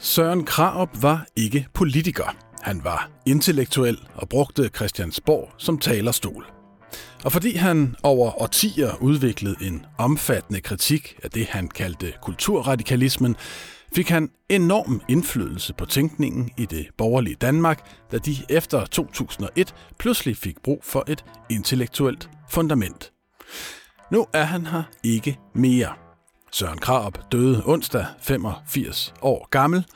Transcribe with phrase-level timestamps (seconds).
[0.00, 2.36] Søren Kraup var ikke politiker.
[2.62, 6.46] Han var intellektuel og brugte Christiansborg som talerstol.
[7.24, 13.36] Og fordi han over årtier udviklede en omfattende kritik af det, han kaldte kulturradikalismen,
[13.94, 20.36] fik han enorm indflydelse på tænkningen i det borgerlige Danmark, da de efter 2001 pludselig
[20.36, 23.12] fik brug for et intellektuelt fundament.
[24.12, 26.07] Nu er han her ikke mere.
[26.52, 29.86] Søren Krab døde onsdag 85 år gammel,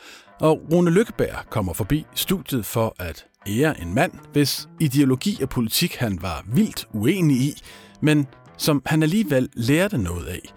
[0.41, 5.96] og Rune Lykkeberg kommer forbi studiet for at ære en mand, hvis ideologi og politik
[5.96, 7.62] han var vildt uenig i,
[8.01, 8.27] men
[8.59, 10.52] som han alligevel lærte noget af,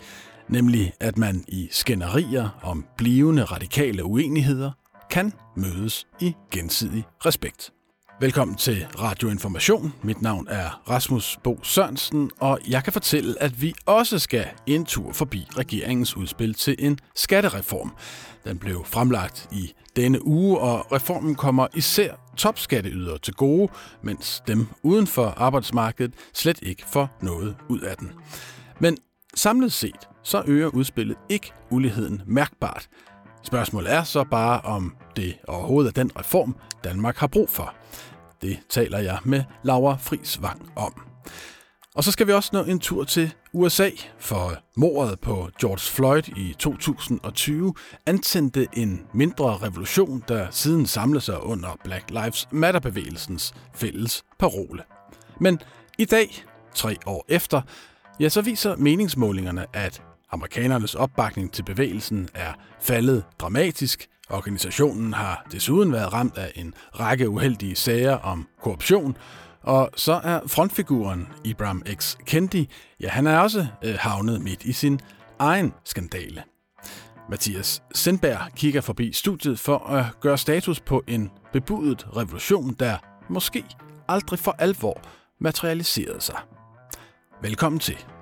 [0.49, 4.71] nemlig at man i skænderier om blivende radikale uenigheder
[5.09, 7.74] kan mødes i gensidig respekt.
[8.19, 9.93] Velkommen til Radio Information.
[10.03, 14.85] Mit navn er Rasmus Bo Sørensen, og jeg kan fortælle, at vi også skal en
[14.85, 17.95] tur forbi regeringens udspil til en skattereform.
[18.43, 23.71] Den blev fremlagt i denne uge, og reformen kommer især topskatteydere til gode,
[24.03, 28.11] mens dem uden for arbejdsmarkedet slet ikke får noget ud af den.
[28.79, 28.97] Men
[29.35, 32.87] samlet set, så øger udspillet ikke uligheden mærkbart.
[33.43, 37.73] Spørgsmålet er så bare, om det overhovedet er den reform, Danmark har brug for.
[38.41, 41.01] Det taler jeg med Laura Frisvang om.
[41.95, 46.27] Og så skal vi også nå en tur til USA, for mordet på George Floyd
[46.37, 47.73] i 2020
[48.05, 54.83] antændte en mindre revolution, der siden samlede sig under Black Lives Matter-bevægelsens fælles parole.
[55.39, 55.59] Men
[55.97, 57.61] i dag, tre år efter,
[58.19, 65.91] ja, så viser meningsmålingerne, at amerikanernes opbakning til bevægelsen er faldet dramatisk, Organisationen har desuden
[65.91, 69.17] været ramt af en række uheldige sager om korruption,
[69.61, 72.17] og så er frontfiguren Ibram X.
[72.25, 72.69] Kendi,
[72.99, 74.99] ja, han er også øh, havnet midt i sin
[75.39, 76.43] egen skandale.
[77.29, 82.97] Mathias Sindberg kigger forbi studiet for at gøre status på en bebudet revolution, der
[83.29, 83.63] måske
[84.07, 85.01] aldrig for alvor
[85.39, 86.39] materialiserede sig.
[87.41, 88.14] Velkommen til.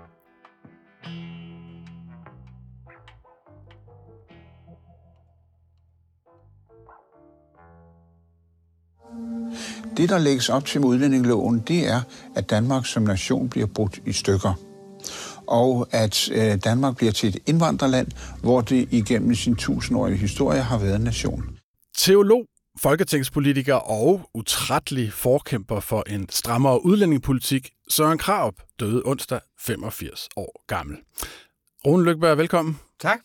[9.98, 12.02] Det, der lægges op til med udlændingeloven, det er,
[12.36, 14.54] at Danmark som nation bliver brudt i stykker.
[15.48, 18.08] Og at øh, Danmark bliver til et indvandrerland,
[18.42, 21.44] hvor det igennem sin tusindårige historie har været en nation.
[21.98, 22.46] Teolog,
[22.80, 30.98] folketingspolitiker og utrættelig forkæmper for en strammere udlændingepolitik, Søren Kraup døde onsdag 85 år gammel.
[31.86, 32.80] Rune Lykberg, velkommen.
[33.00, 33.20] Tak.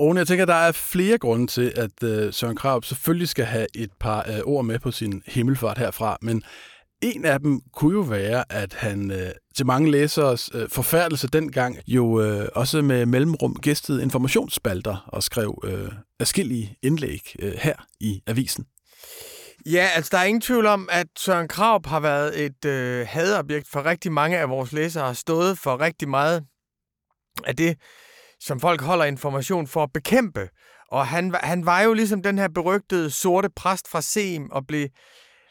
[0.00, 3.66] Rune, jeg tænker, der er flere grunde til, at øh, Søren Krab selvfølgelig skal have
[3.74, 6.42] et par øh, ord med på sin himmelfart herfra, men
[7.02, 11.78] en af dem kunne jo være, at han øh, til mange læseres uh, forfærdelse dengang
[11.86, 12.22] jo
[12.54, 18.66] også med mellemrum gæstede informationsspalter og skrev øh, afskillige indlæg øh, her i avisen.
[19.66, 23.68] Ja, altså der er ingen tvivl om, at Søren Krab har været et øh, hadobjekt
[23.68, 26.44] for rigtig mange af vores læsere, har stået for rigtig meget
[27.46, 27.76] af det,
[28.40, 30.48] som folk holder information for at bekæmpe.
[30.90, 34.88] Og han, han var jo ligesom den her berygtede sorte præst fra Seem og blev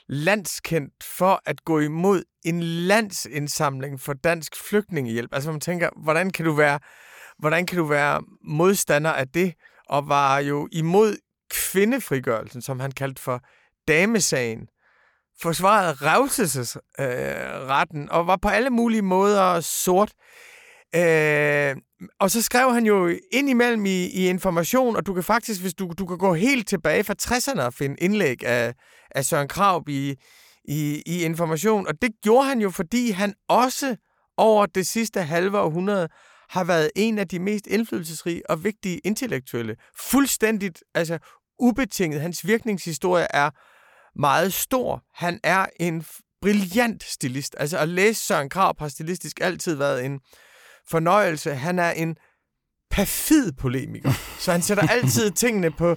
[0.10, 5.34] landskendt for at gå imod en landsindsamling for dansk flygtningehjælp.
[5.34, 6.80] Altså man tænker, hvordan kan du være,
[7.40, 9.54] hvordan kan du være modstander af det?
[9.90, 11.16] Og var jo imod
[11.50, 13.42] kvindefrigørelsen, som han kaldte for
[13.88, 14.68] damesagen.
[15.42, 20.12] Forsvarede revselsesretten øh, og var på alle mulige måder sort.
[20.96, 21.76] Øh,
[22.20, 25.94] og så skrev han jo indimellem i, i information, og du kan faktisk, hvis du,
[25.98, 28.74] du kan gå helt tilbage fra 60'erne og finde indlæg af,
[29.12, 30.16] af Søren Krav i,
[30.64, 31.88] i, i information.
[31.88, 33.96] Og det gjorde han jo, fordi han også
[34.38, 36.08] over det sidste halve århundrede
[36.50, 39.76] har været en af de mest indflydelsesrige og vigtige intellektuelle.
[40.00, 41.18] Fuldstændigt, altså
[41.60, 42.22] ubetinget.
[42.22, 43.50] Hans virkningshistorie er
[44.20, 45.04] meget stor.
[45.14, 46.06] Han er en
[46.42, 47.56] brilliant stilist.
[47.60, 50.20] Altså at læse Søren Krav har stilistisk altid været en,
[50.90, 51.56] fornøjelse.
[51.56, 52.16] Han er en
[52.92, 54.12] perfid polemiker,
[54.44, 55.96] så han sætter altid tingene på,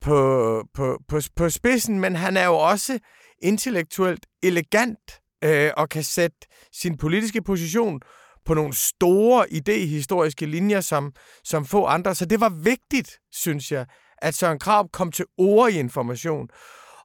[0.00, 2.98] på, på, på, på spidsen, men han er jo også
[3.42, 6.36] intellektuelt elegant øh, og kan sætte
[6.72, 8.00] sin politiske position
[8.46, 11.12] på nogle store idehistoriske linjer, som,
[11.44, 12.14] som få andre.
[12.14, 13.86] Så det var vigtigt, synes jeg,
[14.18, 16.48] at Søren Krab kom til ord i information.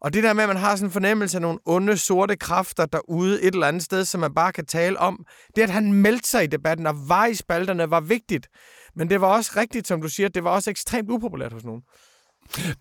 [0.02, 2.86] Og det der med, at man har sådan en fornemmelse af nogle onde, sorte kræfter
[2.86, 5.26] derude et eller andet sted, som man bare kan tale om,
[5.56, 8.48] det at han meldte sig i debatten og var i spalterne, var vigtigt.
[8.96, 11.82] Men det var også rigtigt, som du siger, det var også ekstremt upopulært hos nogen.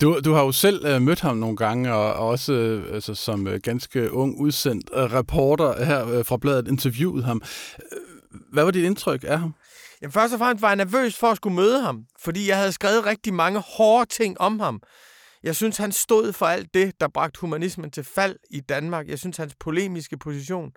[0.00, 3.14] Du, du har jo selv uh, mødt ham nogle gange, og, og også uh, altså,
[3.14, 7.42] som uh, ganske ung udsendt uh, reporter her uh, fra bladet interviewet ham.
[8.52, 9.54] Hvad var dit indtryk af ham?
[10.02, 12.72] Jamen, først og fremmest var jeg nervøs for at skulle møde ham, fordi jeg havde
[12.72, 14.82] skrevet rigtig mange hårde ting om ham.
[15.42, 19.08] Jeg synes, han stod for alt det, der bragte humanismen til fald i Danmark.
[19.08, 20.72] Jeg synes, hans polemiske position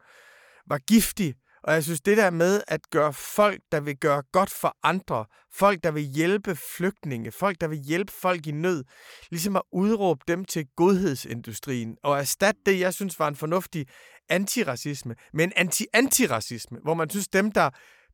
[0.68, 4.50] var giftig, og jeg synes, det der med at gøre folk, der vil gøre godt
[4.50, 8.84] for andre, folk, der vil hjælpe flygtninge, folk, der vil hjælpe folk i nød,
[9.32, 13.88] ligesom at udråbe dem til godhedsindustrien, og erstatte det, jeg synes var en fornuftig
[14.30, 17.70] antiracisme, med en anti-antiracisme, hvor man synes, dem, der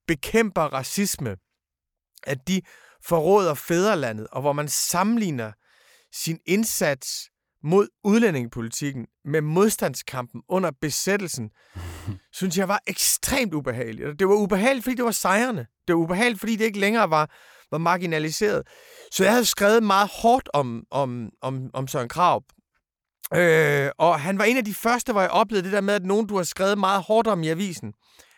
[0.07, 1.35] bekæmper racisme,
[2.23, 2.61] at de
[3.05, 5.51] forråder fædrelandet, og hvor man sammenligner
[6.13, 7.29] sin indsats
[7.63, 11.49] mod udlændingepolitikken med modstandskampen under besættelsen,
[12.39, 14.19] synes jeg var ekstremt ubehageligt.
[14.19, 15.65] Det var ubehageligt, fordi det var sejrende.
[15.87, 17.31] Det var ubehageligt, fordi det ikke længere var,
[17.71, 18.67] var marginaliseret.
[19.11, 22.43] Så jeg havde skrevet meget hårdt om, om, om, om Søren Krav.
[23.33, 26.03] Øh, og han var en af de første, hvor jeg oplevede det der med, at
[26.03, 27.93] nogen, du har skrevet meget hårdt om i avisen,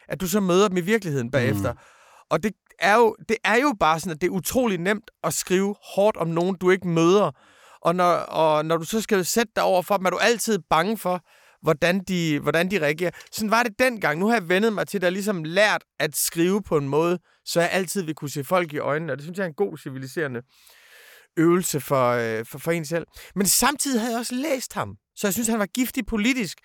[0.08, 1.74] at du så møder dem i virkeligheden bagefter.
[1.74, 1.80] Mm.
[2.30, 5.34] Og det er, jo, det er jo bare sådan, at det er utrolig nemt at
[5.34, 7.32] skrive hårdt om nogen, du ikke møder.
[7.82, 10.60] Og når, og når du så skal sætte dig over for dem, er du altid
[10.70, 11.26] bange for,
[11.62, 13.12] hvordan de, hvordan de reagerer.
[13.32, 14.20] Sådan var det dengang.
[14.20, 17.20] Nu har jeg vendet mig til, at jeg ligesom lært at skrive på en måde,
[17.46, 19.14] så jeg altid vil kunne se folk i øjnene.
[19.14, 20.42] Og det synes jeg er en god civiliserende
[21.38, 23.06] øvelse for, øh, for, for en selv.
[23.36, 26.58] Men samtidig havde jeg også læst ham, så jeg synes, han var giftig politisk.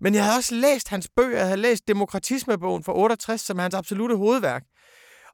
[0.00, 1.38] Men jeg havde også læst hans bøger.
[1.38, 4.62] Jeg havde læst Demokratismebogen fra 68, som er hans absolute hovedværk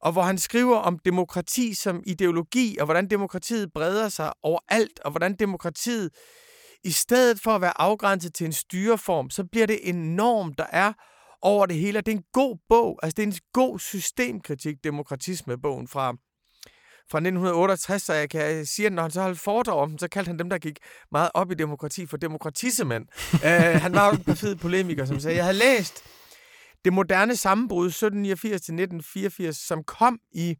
[0.03, 5.11] og hvor han skriver om demokrati som ideologi, og hvordan demokratiet breder sig overalt, og
[5.11, 6.11] hvordan demokratiet,
[6.85, 10.67] i stedet for at være afgrænset til en styreform, så bliver det en norm, der
[10.71, 10.93] er
[11.43, 12.01] over det hele.
[12.01, 16.09] Det er en god bog, altså det er en god systemkritik, demokratisme-bogen fra,
[17.11, 20.09] fra 1968, så jeg kan sige, at når han så holdt foredrag om den, så
[20.09, 20.79] kaldte han dem, der gik
[21.13, 23.07] meget op i demokrati, for demokratissemænd.
[23.35, 23.41] uh,
[23.85, 26.05] han var jo en fed polemiker, som sagde, jeg havde læst
[26.85, 27.91] det moderne sammenbrud
[29.49, 30.51] 1789-1984, som kom i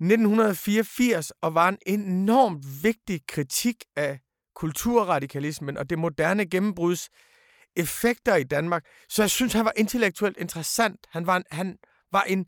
[0.00, 4.20] 1984 og var en enormt vigtig kritik af
[4.54, 7.08] kulturradikalismen og det moderne gennembruds
[7.76, 8.84] effekter i Danmark.
[9.08, 11.06] Så jeg synes, han var intellektuelt interessant.
[11.10, 11.76] Han var en, han
[12.12, 12.46] var en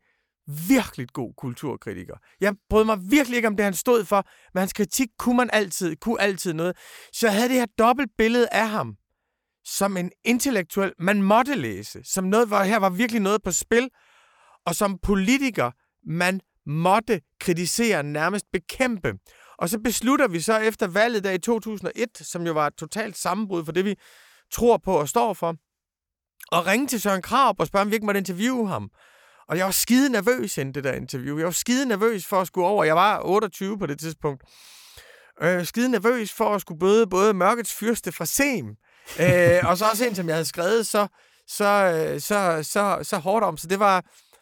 [0.69, 2.17] virkelig god kulturkritiker.
[2.41, 5.51] Jeg brød mig virkelig ikke om det, han stod for, men hans kritik kunne man
[5.53, 6.77] altid, kunne altid noget.
[7.13, 8.97] Så jeg havde det her dobbelt billede af ham
[9.65, 13.89] som en intellektuel, man måtte læse, som noget, hvor her var virkelig noget på spil,
[14.67, 15.71] og som politiker,
[16.07, 19.13] man måtte kritisere, nærmest bekæmpe.
[19.59, 23.17] Og så beslutter vi så efter valget der i 2001, som jo var et totalt
[23.17, 23.95] sammenbrud for det, vi
[24.53, 25.57] tror på og står for,
[26.53, 28.91] og ringe til Søren Krab og spørge, om vi ikke måtte interviewe ham.
[29.49, 31.39] Og jeg var skide nervøs inden det der interview.
[31.39, 32.85] Jeg var skide nervøs for at skulle over.
[32.85, 34.43] Jeg var 28 på det tidspunkt.
[35.43, 38.77] Øh, skide nervøs for at skulle bøde både mørkets fyrste fra Sem,
[39.21, 41.07] øh, og så også en, som jeg havde skrevet så,
[41.49, 43.57] så, øh, så, så, så hårdt om.
[43.57, 44.01] Så det var,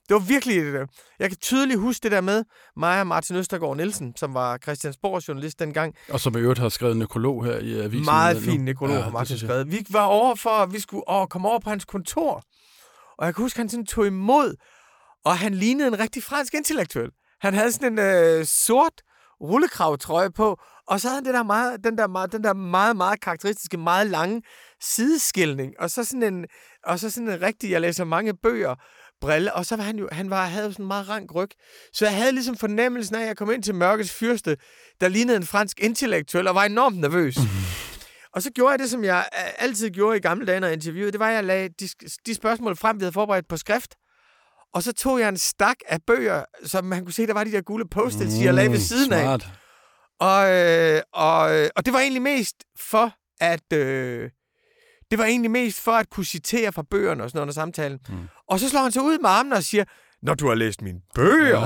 [0.09, 0.59] det var virkelig...
[0.59, 0.87] Øh,
[1.19, 2.45] jeg kan tydeligt huske det der med
[2.77, 5.95] mig og Martin Østergaard Nielsen, som var Christiansborgs journalist dengang.
[6.09, 8.05] Og som i øvrigt har skrevet nekrolog her i avisen.
[8.05, 9.73] Meget fin nekrolog ja, har Martin skrevet.
[9.73, 12.43] Vi var over for, at vi skulle åh, komme over på hans kontor.
[13.19, 14.55] Og jeg kan huske, at han sådan tog imod,
[15.25, 17.11] og han lignede en rigtig fransk intellektuel.
[17.41, 18.93] Han havde sådan en øh, sort
[19.43, 22.97] rullekravtrøje på, og så havde han det der meget, den, der meget, den der meget,
[22.97, 24.43] meget karakteristiske, meget lange
[24.81, 26.45] sideskilning, og så sådan en,
[26.85, 28.75] og så sådan en rigtig, jeg læser mange bøger,
[29.21, 31.49] brille, og så var han jo, han var, havde sådan en meget rank ryg.
[31.93, 34.56] Så jeg havde ligesom fornemmelsen af, at jeg kom ind til mørkets fyrste,
[35.01, 37.37] der lignede en fransk intellektuel, og var enormt nervøs.
[38.35, 39.29] og så gjorde jeg det, som jeg
[39.59, 41.13] altid gjorde i gamle dage, når jeg interviewede.
[41.13, 41.89] Det var, at jeg lagde de,
[42.27, 43.94] de spørgsmål frem, vi havde forberedt på skrift.
[44.74, 47.53] Og så tog jeg en stak af bøger, som man kunne se, der var de
[47.53, 49.43] der gule post mm, jeg lagde ved siden smart.
[49.43, 49.50] af.
[50.20, 53.72] Og, øh, og, øh, og det var egentlig mest for, at...
[53.72, 54.31] Øh,
[55.10, 57.98] det var egentlig mest for at kunne citere fra bøgerne og sådan noget under samtalen.
[58.08, 58.29] Mm.
[58.48, 59.84] Og så slår han sig ud med armene og siger,
[60.22, 61.62] når du har læst mine bøger.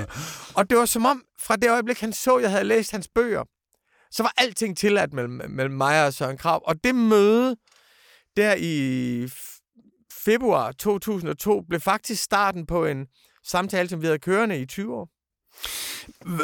[0.00, 0.06] øh,
[0.54, 3.08] og det var som om, fra det øjeblik, han så, at jeg havde læst hans
[3.14, 3.44] bøger,
[4.10, 6.62] så var alting tilladt mellem, mellem mig og Søren Krav.
[6.64, 7.56] Og det møde
[8.36, 9.28] der i
[10.28, 13.06] februar 2002 blev faktisk starten på en
[13.44, 15.08] samtale, som vi havde kørende i 20 år.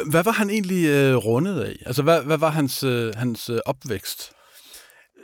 [0.09, 1.75] Hvad var han egentlig øh, rundet af?
[1.85, 4.33] Altså, hvad, hvad var hans, øh, hans øh, opvækst?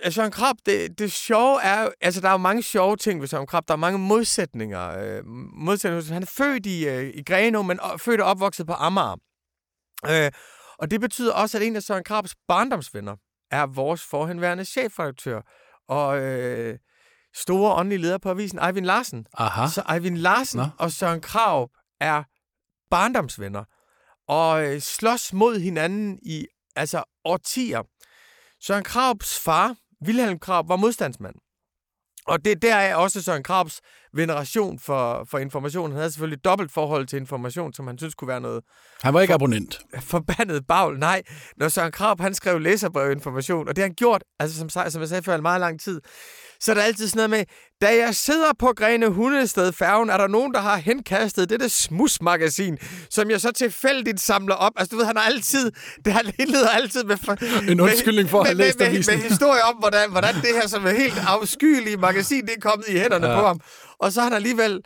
[0.10, 3.48] Søren Krab, det, det sjove er altså der er jo mange sjove ting ved Søren
[3.48, 3.64] Krab.
[3.68, 5.00] Der er mange modsætninger.
[5.00, 6.14] Øh, modsætninger.
[6.14, 9.18] Han er født i, øh, i Grenaa, men født og opvokset på Amager.
[10.10, 10.32] Øh,
[10.78, 13.16] og det betyder også, at en af Søren Krabs barndomsvenner
[13.52, 15.42] er vores forhenværende chefredaktør
[15.88, 16.78] og øh,
[17.36, 19.26] store åndelige leder på avisen, Eivind Larsen.
[19.34, 19.68] Aha.
[19.68, 20.66] Så Eivind Larsen Nå.
[20.80, 21.70] og Søren Krab
[22.00, 22.24] er
[22.90, 23.64] barndomsvenner
[24.28, 26.46] og øh, slås mod hinanden i
[26.76, 27.84] altså årtier.
[28.62, 31.36] Søren Krabs far, Wilhelm Krab, var modstandsmand.
[32.28, 33.82] Og det der er også Søren Krabs
[34.14, 35.92] veneration for, for information.
[35.92, 38.64] Han havde selvfølgelig et dobbelt forhold til information, som han synes kunne være noget
[39.02, 39.80] Han var ikke abonnent.
[40.00, 41.00] forbandet bagl.
[41.00, 41.22] Nej,
[41.58, 45.02] når Søren Krab, han skrev læserbrev information, og det har han gjort, altså som, som
[45.02, 46.02] jeg sagde før, i meget lang tid,
[46.60, 47.44] så er der altid sådan noget med,
[47.82, 52.78] da jeg sidder på Grene Hundested færgen, er der nogen, der har henkastet dette smusmagasin,
[53.10, 54.72] som jeg så tilfældigt samler op.
[54.78, 55.72] Altså du ved, han har altid,
[56.06, 57.18] det han indleder altid med...
[57.18, 57.38] For,
[57.72, 59.16] En undskyldning for at have med, læst med, med, avisen.
[59.20, 62.86] med historie om, hvordan, hvordan det her som er helt afskyelige magasin, det er kommet
[62.88, 63.40] i hænderne ja.
[63.40, 63.60] på ham.
[64.02, 64.82] Og så har han alligevel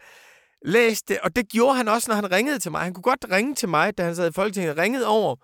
[0.65, 2.81] læst det, og det gjorde han også, når han ringede til mig.
[2.81, 5.35] Han kunne godt ringe til mig, da han sad i Folketinget, ringede over.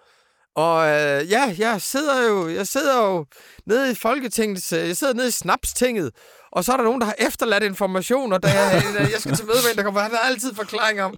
[0.56, 3.26] Og øh, ja, jeg sidder jo, jeg sidder jo
[3.66, 6.12] nede i Folketinget, øh, jeg sidder nede i Snapstinget,
[6.52, 9.46] og så er der nogen, der har efterladt informationer, da jeg, øh, jeg skal til
[9.46, 10.02] møde med en, der kommer.
[10.02, 11.16] Han har altid forklaring om,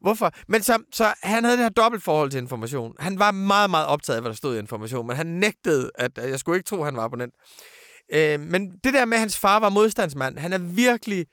[0.00, 0.32] hvorfor.
[0.48, 2.92] Men så, så han havde det her dobbelt forhold til information.
[2.98, 6.18] Han var meget, meget optaget af, hvad der stod i information, men han nægtede, at
[6.18, 7.34] at jeg skulle ikke tro, at han var abonnent.
[8.12, 11.26] Øh, men det der med, at hans far var modstandsmand, han er virkelig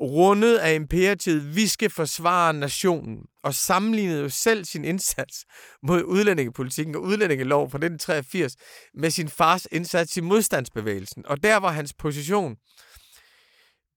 [0.00, 5.44] rundet af imperativet, vi skal forsvare nationen, og sammenlignede jo selv sin indsats
[5.82, 8.56] mod udlændingepolitikken og udlændingelov fra 1983
[8.94, 11.26] med sin fars indsats i modstandsbevægelsen.
[11.26, 12.56] Og der var hans position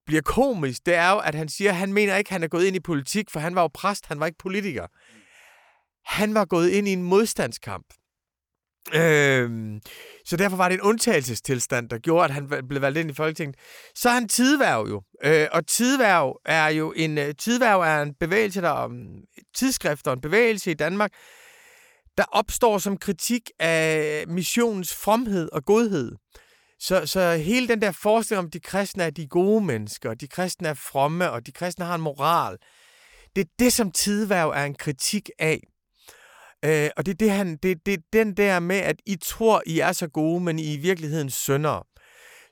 [0.05, 2.47] bliver komisk, det er jo, at han siger, at han mener ikke, at han er
[2.47, 4.87] gået ind i politik, for han var jo præst, han var ikke politiker.
[6.05, 7.85] Han var gået ind i en modstandskamp.
[8.93, 9.81] Øhm,
[10.25, 13.55] så derfor var det en undtagelsestilstand, der gjorde, at han blev valgt ind i Folketinget.
[13.95, 15.01] Så er han tidværv jo.
[15.23, 18.99] Øh, og tidværv er jo en, øh, tidværv er en bevægelse, der um, om
[19.55, 21.11] tidsskrifter, en bevægelse i Danmark,
[22.17, 26.11] der opstår som kritik af missionens fromhed og godhed.
[26.79, 30.21] Så, så hele den der forestilling om, at de kristne er de gode mennesker, og
[30.21, 32.57] de kristne er fromme, og de kristne har en moral,
[33.35, 35.59] det er det, som tidværv er en kritik af.
[36.65, 39.79] Øh, og det er, det, han, det, det den der med, at I tror, I
[39.79, 41.83] er så gode, men I er i virkeligheden syndere.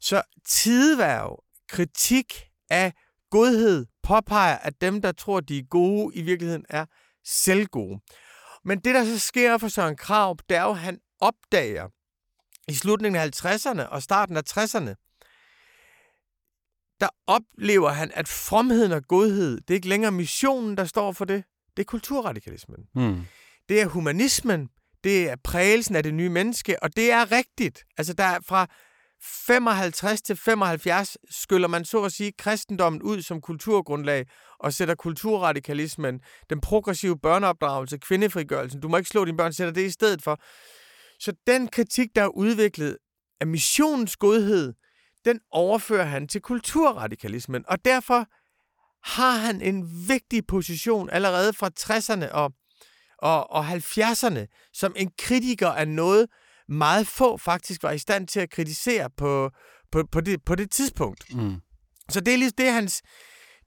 [0.02, 2.94] Så tidværv, kritik af
[3.32, 6.86] godhed, påpeger, at dem, der tror, de er gode, i virkeligheden er
[7.24, 8.00] selvgode.
[8.66, 11.88] Men det, der så sker for Søren Krav, det er jo, at han opdager
[12.68, 14.94] i slutningen af 50'erne og starten af 60'erne,
[17.00, 21.26] der oplever han, at fromheden og godhed, det er ikke længere missionen, der står for
[21.26, 21.44] det.
[21.78, 22.80] Det er kulturradikalismen.
[22.96, 23.26] Mm.
[23.70, 24.70] Det er humanismen.
[25.04, 26.84] Det er prægelsen af det nye menneske.
[26.84, 27.84] Og det er rigtigt.
[27.98, 28.68] Altså, der er fra
[29.22, 34.26] 55 til 75 skyller man så at sige kristendommen ud som kulturgrundlag
[34.60, 36.20] og sætter kulturradikalismen,
[36.50, 40.40] den progressive børneopdragelse, kvindefrigørelsen, du må ikke slå dine børn, sætter det i stedet for.
[41.20, 42.98] Så den kritik, der er udviklet
[43.40, 44.74] af missionens godhed,
[45.26, 47.64] den overfører han til kulturradikalismen.
[47.68, 48.26] Og derfor
[49.04, 52.54] har han en vigtig position allerede fra 60'erne og,
[53.18, 56.28] og, og 70'erne som en kritiker af noget,
[56.70, 59.52] meget få faktisk var i stand til at kritisere på,
[59.92, 61.36] på, på, det, på det tidspunkt.
[61.36, 61.56] Mm.
[62.10, 63.02] Så det er lige det er hans,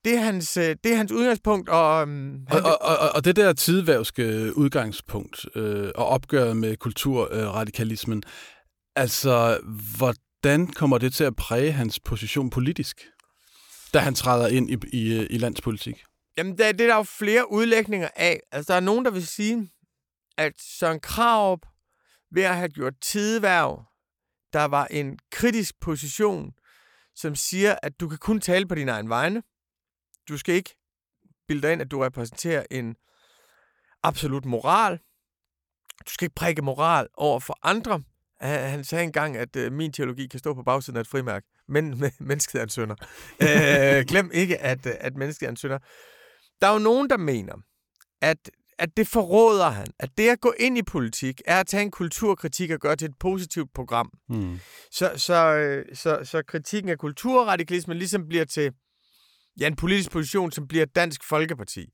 [0.05, 1.69] det er hans, øh, det er hans udgangspunkt.
[1.69, 8.23] Og, um, Og, og, og, og det der tidvævske udgangspunkt øh, og opgøret med kulturradikalismen,
[8.97, 9.61] altså
[9.97, 13.07] hvordan kommer det til at præge hans position politisk,
[13.95, 16.05] da han træder ind i, i, i landspolitik?
[16.39, 18.41] Jamen, det, det er der jo flere udlægninger af.
[18.53, 19.71] Altså, der er nogen, der vil sige,
[20.37, 21.67] at Søren Kraup
[22.31, 23.85] ved at have gjort tideværv,
[24.53, 26.53] der var en kritisk position,
[27.15, 29.43] som siger, at du kan kun tale på din egen vegne.
[30.29, 30.77] Du skal ikke
[31.49, 32.97] bilde dig ind, at du repræsenterer en
[34.03, 34.99] absolut moral.
[36.07, 38.03] Du skal ikke prikke moral over for andre.
[38.41, 42.03] Han sagde engang, at øh, min teologi kan stå på bagsiden af et frimærk, men
[42.21, 42.97] mennesket er en sønder.
[43.43, 45.79] øh, glem ikke, at, øh, at mennesket er en sønder.
[46.61, 47.55] Der er jo nogen, der mener,
[48.21, 49.87] at, at det forråder han.
[49.99, 53.09] At det at gå ind i politik er at tage en kulturkritik og gøre til
[53.09, 54.11] et positivt program.
[54.29, 54.59] Mm.
[54.91, 58.73] Så, så, øh, så, så kritikken af kulturradikalismen ligesom bliver til
[59.61, 61.87] ja, en politisk position, som bliver Dansk Folkeparti.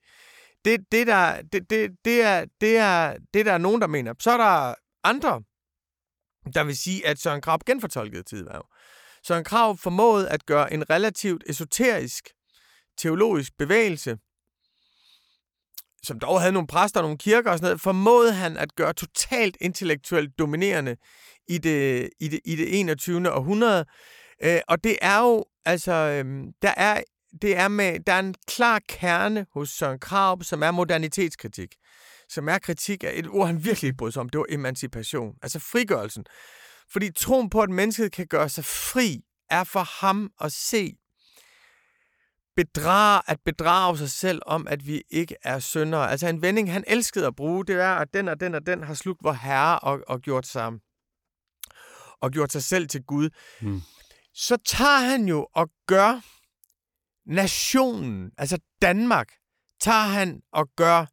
[0.64, 4.14] Det, det, der, det, det, det, er, det, er, det der er nogen, der mener.
[4.20, 5.42] Så er der andre,
[6.54, 8.66] der vil sige, at Søren Krab genfortolkede tidværv.
[9.26, 12.28] Søren Krab formåede at gøre en relativt esoterisk
[12.98, 14.18] teologisk bevægelse,
[16.04, 18.92] som dog havde nogle præster og nogle kirker og sådan noget, formåede han at gøre
[18.92, 20.96] totalt intellektuelt dominerende
[21.48, 23.32] i det, i det, i det 21.
[23.32, 23.84] århundrede.
[24.42, 27.02] Øh, og det er jo, altså, øh, der er,
[27.42, 31.74] det er med, der er en klar kerne hos Søren Kraup, som er modernitetskritik.
[32.28, 35.34] Som er kritik af et ord, han virkelig brød sig om, det var emancipation.
[35.42, 36.24] Altså frigørelsen.
[36.92, 39.20] Fordi troen på, at mennesket kan gøre sig fri,
[39.50, 40.92] er for ham at se
[42.56, 46.10] bedrage, at bedrage sig selv om, at vi ikke er syndere.
[46.10, 48.82] Altså en vending, han elskede at bruge, det er, at den og den og den
[48.82, 50.72] har slugt vor herre og, og gjort sig
[52.20, 53.30] og gjort sig selv til Gud.
[53.60, 53.80] Mm.
[54.34, 56.20] Så tager han jo og gør
[57.26, 59.32] nationen, altså Danmark,
[59.80, 61.06] tager han og gør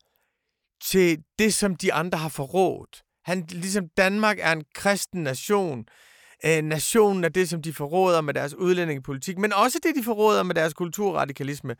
[0.83, 3.03] til det, som de andre har forrådt.
[3.24, 5.86] Han, ligesom Danmark er en kristen nation,
[6.45, 10.43] øh, nationen er det, som de forråder med deres udlændingepolitik, men også det, de forråder
[10.43, 11.75] med deres kulturradikalisme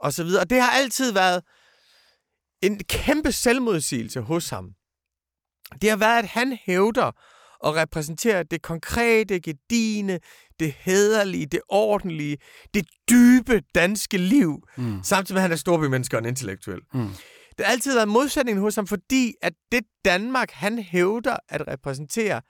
[0.00, 0.26] osv.
[0.40, 1.42] Og det har altid været
[2.62, 4.70] en kæmpe selvmodsigelse hos ham.
[5.82, 7.10] Det har været, at han hævder
[7.60, 10.20] og repræsenterer det konkrete, gedine,
[10.60, 12.38] det hederlige, det ordentlige,
[12.74, 15.00] det dybe danske liv, mm.
[15.02, 16.80] samtidig med, at han er storbymenneske og en intellektuel.
[16.94, 17.08] Mm.
[17.58, 22.40] Det har altid været modsætningen hos ham, fordi at det Danmark, han hævder at repræsentere,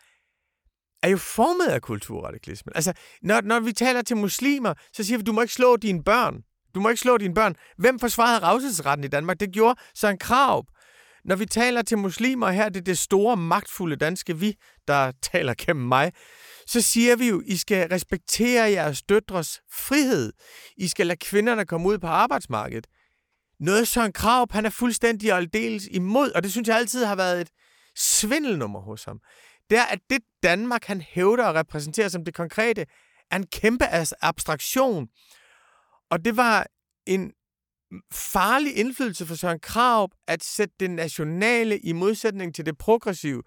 [1.03, 2.73] er jo formet af kulturradikalismen.
[2.75, 2.93] Altså,
[3.23, 6.43] når, når vi taler til muslimer, så siger vi, du må ikke slå dine børn.
[6.75, 7.55] Du må ikke slå dine børn.
[7.79, 9.41] Hvem forsvarede revselsesretten i Danmark?
[9.41, 10.67] Det gjorde Søren Krav.
[11.25, 14.55] Når vi taler til muslimer her, det er det store, magtfulde danske vi,
[14.89, 16.13] der taler gennem mig,
[16.67, 20.33] så siger vi jo, I skal respektere jeres døtres frihed.
[20.77, 22.87] I skal lade kvinderne komme ud på arbejdsmarkedet.
[23.61, 27.41] Noget Søren Krav, han er fuldstændig aldeles imod, og det synes jeg altid har været
[27.41, 27.51] et
[27.97, 29.21] svindelnummer hos ham.
[29.73, 32.87] Det er, at det Danmark, han hævder at repræsentere som det konkrete,
[33.31, 33.85] er en kæmpe
[34.21, 35.09] abstraktion.
[36.11, 36.67] Og det var
[37.07, 37.33] en
[38.13, 43.43] farlig indflydelse for Søren Krav at sætte det nationale i modsætning til det progressive.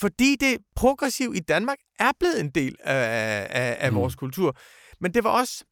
[0.00, 3.98] Fordi det progressive i Danmark er blevet en del af, af, af mm.
[3.98, 4.56] vores kultur.
[5.00, 5.64] Men det var også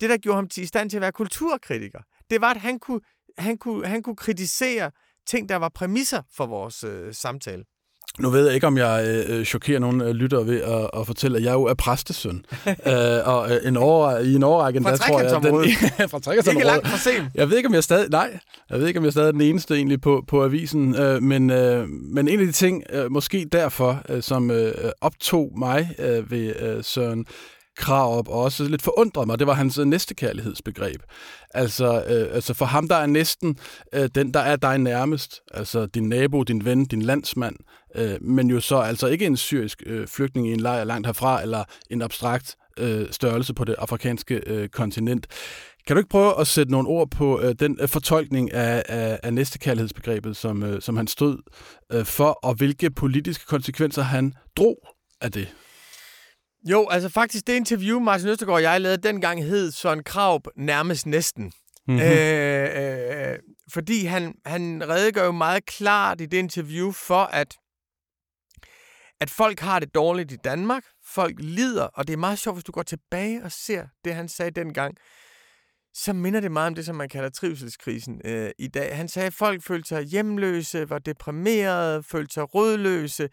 [0.00, 2.00] det, der gjorde ham til i stand til at være kulturkritiker.
[2.30, 3.00] Det var, at han kunne,
[3.38, 4.90] han kunne, han kunne kritisere
[5.26, 7.64] ting, der var præmisser for vores øh, samtale.
[8.18, 11.06] Nu ved jeg ikke, om jeg øh, øh chokerer nogle øh, lyttere ved at, at
[11.06, 12.44] fortælle, at jeg jo er præstesøn.
[12.66, 12.74] øh,
[13.24, 15.42] og øh, en år, i en årrække, der tror jeg...
[15.42, 15.42] Den,
[16.10, 17.28] fra Ikke langt fra sen.
[17.34, 18.10] Jeg ved ikke, om jeg stadig...
[18.10, 18.38] Nej,
[18.70, 20.94] jeg ved ikke, om jeg stadig er den eneste egentlig på, på avisen.
[20.94, 25.52] Øh, men, øh, men en af de ting, øh, måske derfor, øh, som øh, optog
[25.58, 27.26] mig øh, ved øh, Søren
[27.76, 31.02] krav op, og også lidt forundret mig, det var hans næstekærlighedsbegreb.
[31.54, 33.58] Altså, øh, altså for ham, der er næsten
[33.94, 37.56] øh, den, der er dig nærmest, altså din nabo, din ven, din landsmand,
[37.94, 41.42] øh, men jo så altså ikke en syrisk øh, flygtning i en lejr langt herfra,
[41.42, 45.26] eller en abstrakt øh, størrelse på det afrikanske øh, kontinent.
[45.86, 49.20] Kan du ikke prøve at sætte nogle ord på øh, den øh, fortolkning af, af,
[49.22, 51.38] af næstekærlighedsbegrebet, som, øh, som han stod
[51.92, 54.76] øh, for, og hvilke politiske konsekvenser han drog
[55.20, 55.54] af det?
[56.70, 61.06] Jo, altså faktisk det interview, Martin Østergaard og jeg lavede dengang, hed Søren Kraup nærmest
[61.06, 61.52] næsten.
[61.88, 62.02] Mm-hmm.
[62.02, 63.38] Øh, øh,
[63.72, 67.56] fordi han, han redegør jo meget klart i det interview for, at,
[69.20, 70.84] at folk har det dårligt i Danmark.
[71.04, 74.28] Folk lider, og det er meget sjovt, hvis du går tilbage og ser det, han
[74.28, 74.96] sagde dengang
[75.94, 78.96] så minder det meget om det, som man kalder trivselskrisen øh, i dag.
[78.96, 83.28] Han sagde, at folk følte sig hjemløse, var deprimerede, følte sig rødløse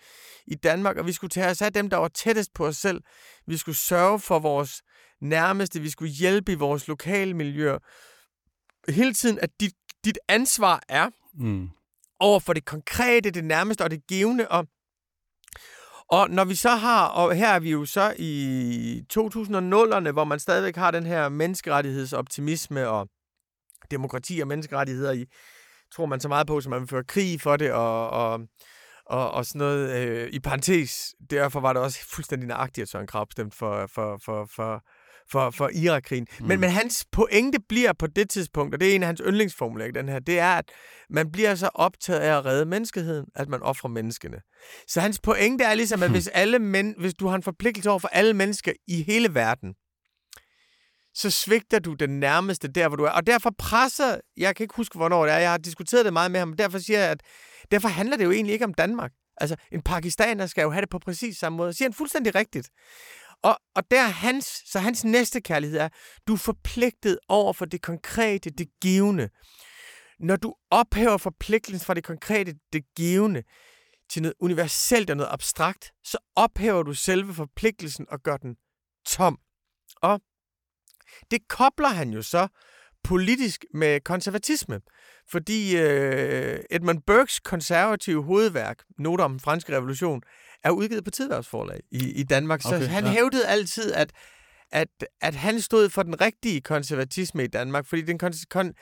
[0.48, 3.02] i Danmark, og vi skulle tage os af dem, der var tættest på os selv.
[3.48, 4.82] Vi skulle sørge for vores
[5.22, 7.78] nærmeste, vi skulle hjælpe i vores lokale miljø.
[8.90, 9.74] Hele tiden, at dit,
[10.06, 11.70] dit ansvar er mm.
[12.20, 14.68] over for det konkrete, det nærmeste og det givende, og
[16.10, 20.40] og når vi så har, og her er vi jo så i 2000'erne, hvor man
[20.40, 23.08] stadigvæk har den her menneskerettighedsoptimisme og
[23.92, 25.26] demokrati og menneskerettigheder i,
[25.96, 28.40] tror man så meget på, så man vil føre krig for det, og, og,
[29.06, 29.90] og, og sådan noget.
[29.90, 34.20] Øh, I parentes, derfor var det også fuldstændig nøjagtigt, at Søren Krab stemte for, for,
[34.26, 34.84] for, for,
[35.32, 36.28] for, for Irak-krigen.
[36.40, 36.48] Mm.
[36.48, 40.02] Men, men hans pointe bliver på det tidspunkt, og det er en af hans yndlingsformuleringer,
[40.02, 40.72] den her, det er, at
[41.10, 44.42] man bliver så optaget af at redde menneskeheden, at man offrer menneskene.
[44.88, 48.00] Så hans pointe er ligesom, at hvis, alle men, hvis du har en forpligtelse over
[48.00, 49.74] for alle mennesker i hele verden,
[51.14, 53.10] så svigter du den nærmeste der, hvor du er.
[53.10, 56.32] Og derfor presser, jeg kan ikke huske, hvornår det er, jeg har diskuteret det meget
[56.32, 57.22] med ham, derfor siger jeg, at
[57.72, 59.12] derfor handler det jo egentlig ikke om Danmark.
[59.42, 61.74] Altså, en pakistaner skal jo have det på præcis samme måde.
[61.74, 62.70] siger han fuldstændig rigtigt.
[63.44, 65.90] Og, og der er hans, så hans næste kærlighed er,
[66.28, 69.30] du er forpligtet over for det konkrete, det givende.
[70.20, 73.44] Når du ophæver forpligtelsen fra det konkrete, det givende,
[74.10, 78.56] til noget universelt og noget abstrakt, så ophæver du selve forpligtelsen og gør den
[79.06, 79.40] tom.
[80.02, 80.22] Og
[81.32, 82.48] det kobler han jo så
[83.04, 84.82] politisk med konservatisme.
[85.32, 90.22] Fordi øh, Edmund Burkes konservative hovedværk, Noter om den franske revolution,
[90.68, 92.66] er udgivet på Tidværksforlag i, i Danmark.
[92.66, 93.12] Okay, så han ja.
[93.12, 94.12] hævdede altid, at,
[94.72, 94.88] at,
[95.22, 98.74] at han stod for den rigtige konservatisme i Danmark, fordi den kon, kon,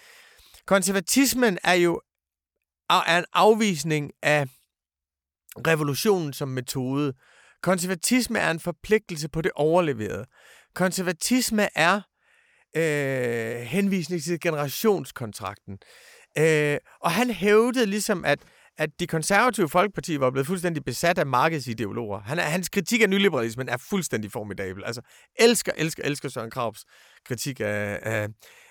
[0.65, 2.01] konservatismen er jo
[2.89, 4.47] er en afvisning af
[5.67, 7.13] revolutionen som metode.
[7.61, 10.25] Konservatisme er en forpligtelse på det overleverede.
[10.75, 12.01] Konservatisme er
[12.75, 15.77] øh, henvisning til generationskontrakten.
[16.37, 18.39] Øh, og han hævdede ligesom, at
[18.77, 22.19] at de konservative folkeparti var blevet fuldstændig besat af markedsideologer.
[22.19, 24.83] Han er, hans kritik af nyliberalismen er fuldstændig formidabel.
[24.85, 25.01] Altså,
[25.39, 26.85] elsker, elsker, elsker Søren Kraups
[27.25, 28.27] kritik af, af,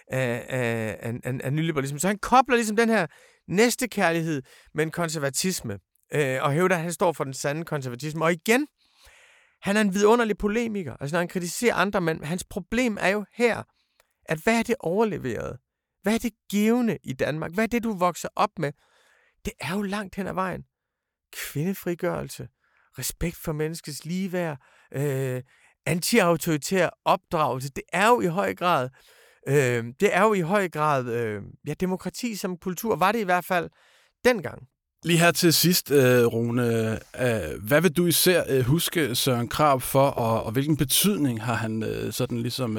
[0.08, 2.00] af, af, af, af nyliberalisme.
[2.00, 3.06] Så han kobler ligesom den her
[3.48, 4.42] næstekærlighed
[4.74, 5.78] med en konservatisme,
[6.14, 8.24] øh, og hævder, at han står for den sande konservatisme.
[8.24, 8.66] Og igen,
[9.62, 10.96] han er en vidunderlig polemiker.
[11.00, 13.62] Altså, når han kritiserer andre, men hans problem er jo her,
[14.24, 15.58] at hvad er det overleveret?
[16.02, 17.54] Hvad er det givende i Danmark?
[17.54, 18.72] Hvad er det, du vokser op med?
[19.44, 20.62] Det er jo langt hen ad vejen.
[21.32, 22.48] Kvindefrigørelse,
[22.98, 24.58] respekt for menneskets ligeværd,
[24.92, 25.42] øh,
[25.86, 27.68] anti-autoritær opdragelse.
[27.68, 28.88] Det er jo i høj grad,
[29.48, 33.24] øh, det er jo i høj grad, øh, ja, demokrati som kultur var det i
[33.24, 33.70] hvert fald
[34.24, 34.62] dengang.
[35.04, 39.82] Lige her til sidst, øh, Rune, øh, hvad vil du især øh, huske Søren Krab
[39.82, 42.78] for, og, og hvilken betydning har han sådan ligesom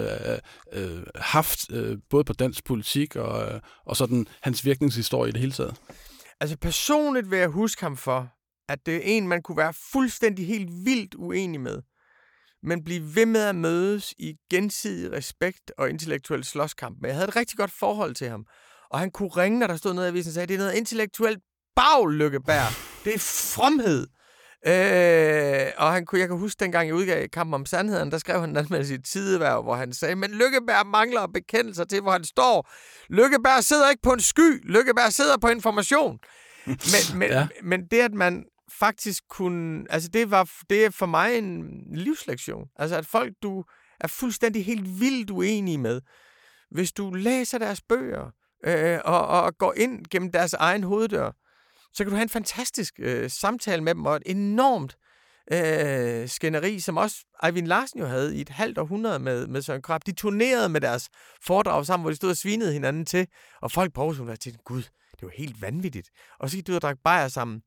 [1.15, 1.59] haft,
[2.09, 5.75] både på dansk politik og, og sådan hans virkningshistorie i det hele taget?
[6.41, 8.29] Altså personligt vil jeg huske ham for,
[8.69, 11.81] at det er en, man kunne være fuldstændig helt vildt uenig med,
[12.63, 16.97] men blive ved med at mødes i gensidig respekt og intellektuel slåskamp.
[17.01, 18.45] Men jeg havde et rigtig godt forhold til ham.
[18.89, 20.73] Og han kunne ringe, når der stod noget i avisen og sagde, det er noget
[20.73, 21.39] intellektuelt
[21.75, 22.63] baglykkebær.
[23.03, 24.07] Det er fromhed.
[24.67, 28.39] Øh, og han kunne, jeg kan huske, dengang jeg udgav Kampen om Sandheden, der skrev
[28.41, 32.69] han med sit tideværv, hvor han sagde, men Lykkebær mangler bekendelser til, hvor han står.
[33.09, 34.71] Lykkebær sidder ikke på en sky.
[34.71, 36.19] Lykkebær sidder på information.
[36.67, 37.47] Men, men, ja.
[37.63, 38.45] men det, at man
[38.79, 39.85] faktisk kunne...
[39.89, 42.67] Altså, det, var, det er for mig en livslektion.
[42.75, 43.63] Altså, at folk, du
[43.99, 46.01] er fuldstændig helt vildt uenige med,
[46.71, 48.31] hvis du læser deres bøger
[48.65, 51.31] øh, og, og går ind gennem deres egen hoveddør,
[51.95, 54.97] så kan du have en fantastisk øh, samtale med dem, og et enormt
[55.51, 59.81] øh, skænderi, som også Eivind Larsen jo havde i et halvt århundrede med, med Søren
[59.81, 60.01] Krab.
[60.05, 61.09] De turnerede med deres
[61.41, 63.27] foredrag sammen, hvor de stod og svinede hinanden til,
[63.61, 64.81] og folk på Aarhus Universitet til, gud,
[65.11, 66.09] det var helt vanvittigt.
[66.39, 67.61] Og så gik de ud og drak bajer sammen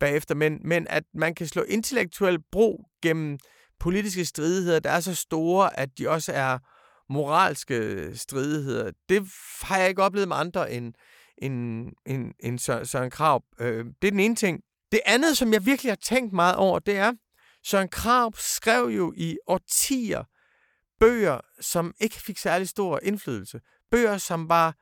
[0.00, 3.38] bagefter, men, men at man kan slå intellektuel bro gennem
[3.80, 6.58] politiske stridigheder, der er så store, at de også er
[7.12, 9.28] moralske øh, stridigheder, det
[9.62, 10.94] har jeg ikke oplevet med andre end,
[11.38, 13.42] end, end, end Søren Krab.
[13.60, 14.60] Øh, det er den ene ting.
[14.92, 17.12] Det andet, som jeg virkelig har tænkt meget over, det er,
[17.64, 20.24] Søren Krab skrev jo i årtier
[21.00, 23.60] bøger, som ikke fik særlig stor indflydelse.
[23.90, 24.74] Bøger, som var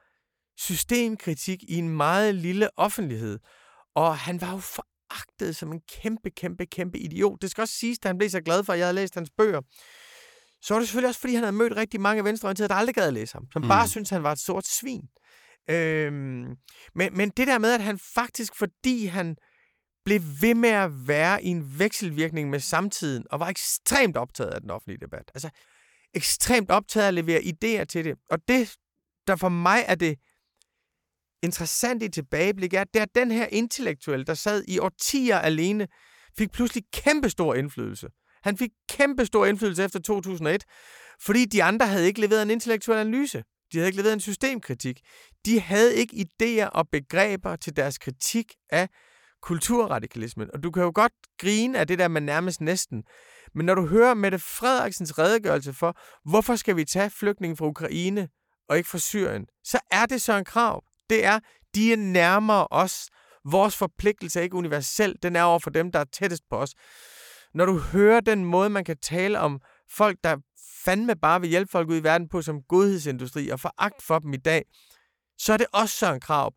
[0.59, 3.39] systemkritik i en meget lille offentlighed.
[3.95, 7.43] Og han var jo foragtet som en kæmpe, kæmpe, kæmpe idiot.
[7.43, 9.31] Det skal også siges, at han blev så glad for, at jeg havde læst hans
[9.39, 9.61] bøger.
[10.63, 13.07] Så var det selvfølgelig også, fordi han havde mødt rigtig mange venstreorienterede, der aldrig gad
[13.07, 13.47] at læse ham.
[13.53, 13.69] Som mm.
[13.69, 15.09] bare syntes, han var et sort svin.
[15.71, 16.57] Øhm,
[16.95, 19.37] men, men det der med, at han faktisk, fordi han
[20.05, 24.61] blev ved med at være i en vekselvirkning med samtiden, og var ekstremt optaget af
[24.61, 25.31] den offentlige debat.
[25.35, 25.51] Altså,
[26.15, 28.19] ekstremt optaget af at levere idéer til det.
[28.31, 28.77] Og det,
[29.27, 30.19] der for mig er det
[31.43, 35.89] interessante i tilbageblik, er, at det er den her intellektuelle, der sad i årtier alene,
[36.39, 38.09] fik pludselig kæmpestor indflydelse.
[38.43, 40.65] Han fik kæmpestor indflydelse efter 2001,
[41.21, 43.45] fordi de andre havde ikke leveret en intellektuel analyse.
[43.73, 45.01] De havde ikke leveret en systemkritik.
[45.45, 48.89] De havde ikke idéer og begreber til deres kritik af
[49.43, 50.51] kulturradikalismen.
[50.55, 53.05] Og du kan jo godt grine af det der med nærmest næsten.
[53.55, 55.99] Men når du hører Mette Frederiksens redegørelse for,
[56.31, 58.29] hvorfor skal vi tage flygtninge fra Ukraine
[58.69, 60.85] og ikke fra Syrien, så er det så en krav.
[61.11, 61.41] Det er,
[61.75, 63.09] de er nærmere os.
[63.45, 66.75] Vores forpligtelse er ikke universel, den er over for dem, der er tættest på os.
[67.55, 70.37] Når du hører den måde, man kan tale om folk, der
[70.85, 74.33] fandme bare vil hjælpe folk ud i verden på som godhedsindustri og foragt for dem
[74.33, 74.65] i dag,
[75.39, 76.55] så er det også Søren krav.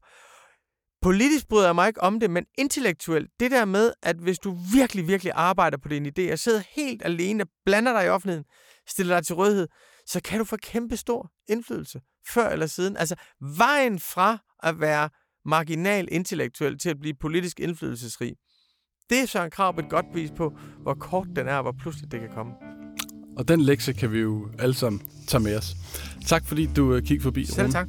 [1.01, 4.57] Politisk bryder jeg mig ikke om det, men intellektuelt, det der med, at hvis du
[4.73, 8.45] virkelig, virkelig arbejder på din idé og sidder helt alene, blander dig i offentligheden,
[8.87, 9.67] stiller dig til rødhed,
[10.07, 12.97] så kan du få kæmpe stor indflydelse, før eller siden.
[12.97, 13.15] Altså,
[13.57, 15.09] vejen fra at være
[15.45, 18.35] marginal intellektuel til at blive politisk indflydelsesrig,
[19.09, 22.11] det er Søren Krab et godt bevis på, hvor kort den er, og hvor pludselig
[22.11, 22.53] det kan komme.
[23.35, 25.75] Og den lektie kan vi jo alle sammen tage med os.
[26.25, 27.45] Tak fordi du uh, kiggede forbi.
[27.45, 27.87] Selv tak.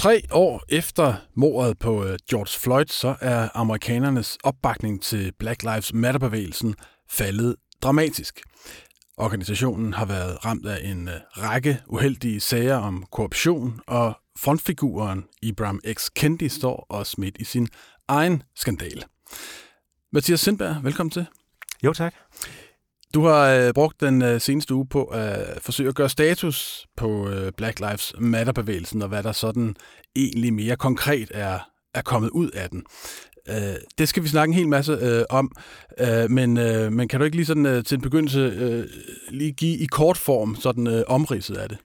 [0.00, 5.94] Tre år efter mordet på øh, George Floyd, så er amerikanernes opbakning til Black Lives
[5.94, 6.74] Matter-bevægelsen
[7.10, 8.40] faldet dramatisk.
[9.16, 15.80] Organisationen har været ramt af en øh, række uheldige sager om korruption, og frontfiguren Ibram
[15.92, 16.08] X.
[16.16, 17.68] Kendi står også midt i sin
[18.08, 19.04] egen skandal.
[20.12, 21.26] Mathias Sindberg, velkommen til.
[21.84, 22.14] Jo, tak.
[23.14, 27.28] Du har øh, brugt den øh, seneste uge på at forsøge at gøre status på
[27.28, 29.76] øh, Black Lives Matter-bevægelsen, og hvad der sådan
[30.16, 31.58] egentlig mere konkret er,
[31.94, 32.84] er kommet ud af den.
[33.48, 35.52] Øh, det skal vi snakke en hel masse øh, om,
[36.00, 38.84] øh, men, øh, men kan du ikke lige sådan øh, til en begyndelse øh,
[39.30, 41.78] lige give i kort form sådan øh, omridset af det?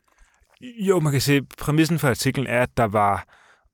[0.62, 3.28] Jo, man kan se, præmissen for artiklen er, at der var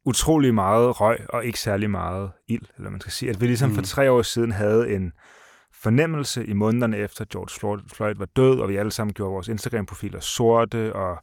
[0.06, 3.70] utrolig meget røg og ikke særlig meget ild, eller man skal sige, at vi ligesom
[3.70, 3.76] mm.
[3.76, 5.12] for tre år siden havde en
[5.84, 10.20] fornemmelse i månederne efter George Floyd var død, og vi alle sammen gjorde vores Instagram-profiler
[10.20, 11.18] sorte og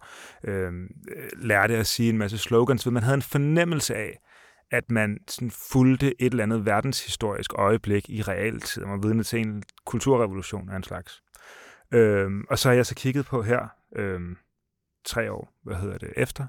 [0.45, 0.85] øhm,
[1.17, 2.87] øh, lærte at sige en masse slogans.
[2.87, 4.21] Man havde en fornemmelse af,
[4.71, 9.41] at man sådan fulgte et eller andet verdenshistorisk øjeblik i realtid, og var vidne til
[9.41, 11.23] en kulturrevolution af en slags.
[11.95, 14.21] Øh, og så har jeg så kigget på her, øh,
[15.05, 16.47] tre år, hvad hedder det, efter,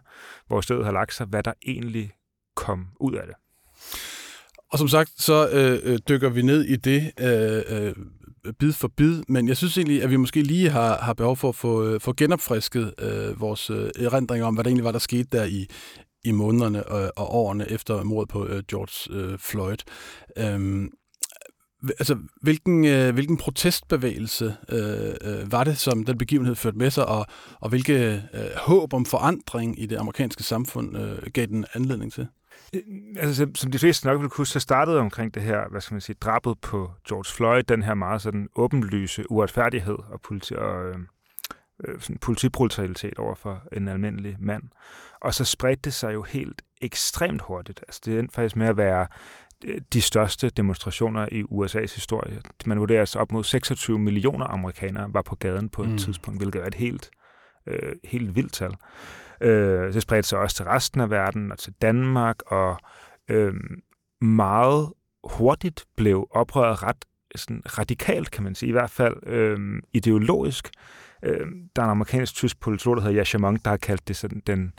[0.48, 2.14] hvor stedet har lagt sig, hvad der egentlig
[2.56, 3.36] kom ud af det.
[4.72, 7.94] Og som sagt, så øh, øh, dykker vi ned i det øh, øh,
[8.60, 11.50] bid for bid, men jeg synes egentlig, at vi måske lige har, har behov for
[11.50, 15.00] at få, øh, få genopfrisket øh, vores øh, erindring om, hvad der egentlig var, der
[15.00, 15.68] skete der i,
[16.24, 19.78] i månederne og, og årene efter mordet på øh, George øh, Floyd.
[20.38, 20.90] Øhm,
[21.84, 27.06] altså, hvilken, øh, hvilken protestbevægelse øh, øh, var det, som den begivenhed førte med sig,
[27.06, 27.26] og,
[27.62, 32.28] og hvilke øh, håb om forandring i det amerikanske samfund øh, gav den anledning til?
[32.76, 32.82] Øh,
[33.18, 36.02] altså, som de fleste nok vil kunne, så startede omkring det her, hvad skal man
[36.02, 40.96] sige, drabet på George Floyd, den her meget sådan åbenlyse uretfærdighed og, politi og øh,
[41.88, 44.64] øh, sådan politibrutalitet over for en almindelig mand.
[45.22, 47.80] Og så spredte det sig jo helt ekstremt hurtigt.
[47.88, 49.08] Altså, det endte faktisk med at være
[49.66, 52.42] øh, de største demonstrationer i USA's historie.
[52.66, 55.98] Man vurderer altså op mod 26 millioner amerikanere var på gaden på et mm.
[55.98, 57.10] tidspunkt, hvilket er et helt,
[57.68, 58.76] øh, helt vildt tal.
[59.42, 62.78] Øh, det spredte sig også til resten af verden og til Danmark, og
[63.30, 63.54] øh,
[64.22, 70.70] meget hurtigt blev oprøret ret sådan radikalt, kan man sige, i hvert fald øh, ideologisk.
[71.24, 74.42] Øh, der er en amerikansk-tysk politolog, der hedder Yasha Monk, der har kaldt det sådan
[74.48, 74.74] den,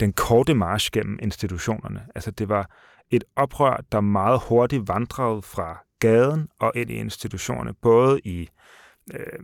[0.00, 2.06] den korte march gennem institutionerne.
[2.14, 2.70] Altså det var
[3.10, 8.48] et oprør, der meget hurtigt vandrede fra gaden og ind i institutionerne, både i
[9.14, 9.38] øh,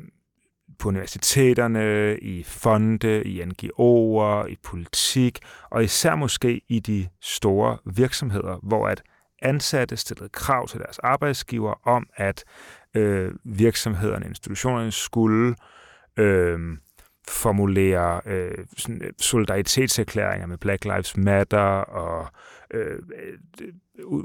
[0.78, 5.38] på universiteterne, i fonde, i NGO'er, i politik,
[5.70, 9.02] og især måske i de store virksomheder, hvor at
[9.42, 12.44] ansatte stillede krav til deres arbejdsgiver om, at
[12.94, 15.54] øh, virksomhederne, institutionerne skulle
[16.16, 16.58] øh,
[17.28, 22.28] formulere øh, sådan, øh, solidaritetserklæringer med Black Lives Matter og
[22.70, 23.38] øh, øh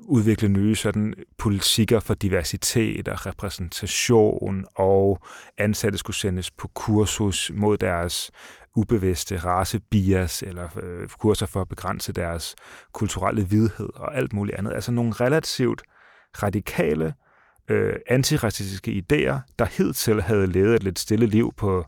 [0.08, 5.22] udvikle nye sådan, politikker for diversitet og repræsentation, og
[5.58, 8.32] ansatte skulle sendes på kursus mod deres
[8.76, 12.56] ubevidste racebias, eller øh, kurser for at begrænse deres
[12.94, 14.74] kulturelle vidhed og alt muligt andet.
[14.74, 15.82] Altså nogle relativt
[16.44, 17.14] radikale
[17.70, 21.86] øh, antiracistiske idéer, der hidtil havde levet et lidt stille liv på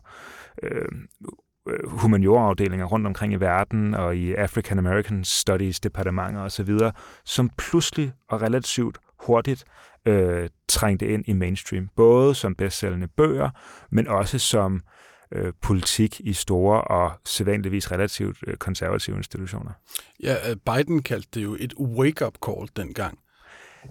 [0.62, 0.88] øh,
[1.84, 6.78] humaniorafdelinger rundt omkring i verden og i African American Studies departementer osv.,
[7.24, 9.64] som pludselig og relativt hurtigt
[10.06, 13.50] øh, trængte ind i mainstream, både som bestsellende bøger,
[13.90, 14.82] men også som
[15.32, 19.70] øh, politik i store og sædvanligvis relativt øh, konservative institutioner.
[20.22, 23.18] Ja, øh, Biden kaldte det jo et wake-up call dengang.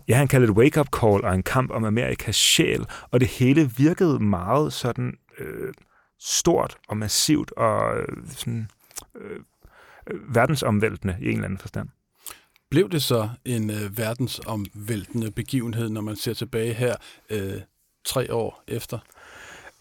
[0.08, 3.28] Ja, han kaldte det et wake-up call og en kamp om Amerikas sjæl, og det
[3.28, 5.14] hele virkede meget sådan...
[5.40, 5.74] Øh,
[6.22, 8.70] stort og massivt og øh, sådan,
[9.16, 9.40] øh,
[10.36, 11.90] verdensomvæltende i en eller anden forstand.
[12.70, 16.96] Blev det så en øh, verdensomvæltende begivenhed, når man ser tilbage her
[17.30, 17.62] øh,
[18.06, 19.00] tre år efter?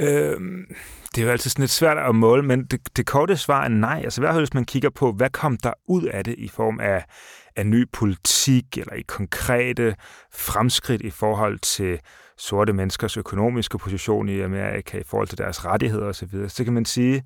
[0.01, 0.67] Øhm,
[1.15, 3.69] det er jo altid sådan lidt svært at måle, men det, det korte svar er
[3.69, 4.01] nej.
[4.05, 6.49] Altså i hvert fald, hvis man kigger på, hvad kom der ud af det i
[6.49, 7.05] form af,
[7.57, 9.97] af ny politik, eller i konkrete
[10.33, 12.01] fremskridt i forhold til
[12.41, 16.85] sorte menneskers økonomiske position i Amerika, i forhold til deres rettigheder osv., så kan man
[16.85, 17.23] sige,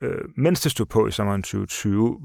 [0.00, 2.20] øh, mens det stod på i sommeren 2020,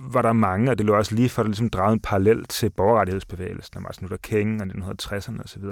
[0.00, 2.00] var der mange, og det lå også lige for, ligesom at det ligesom drejede en
[2.00, 5.62] parallel til borgerrettighedsbevægelsen af Martin Luther King og 1960'erne osv.,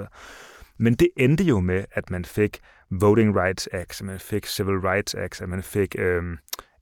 [0.81, 2.59] men det endte jo med, at man fik
[2.91, 6.23] Voting Rights Act, at man fik Civil Rights Act, at man fik øh,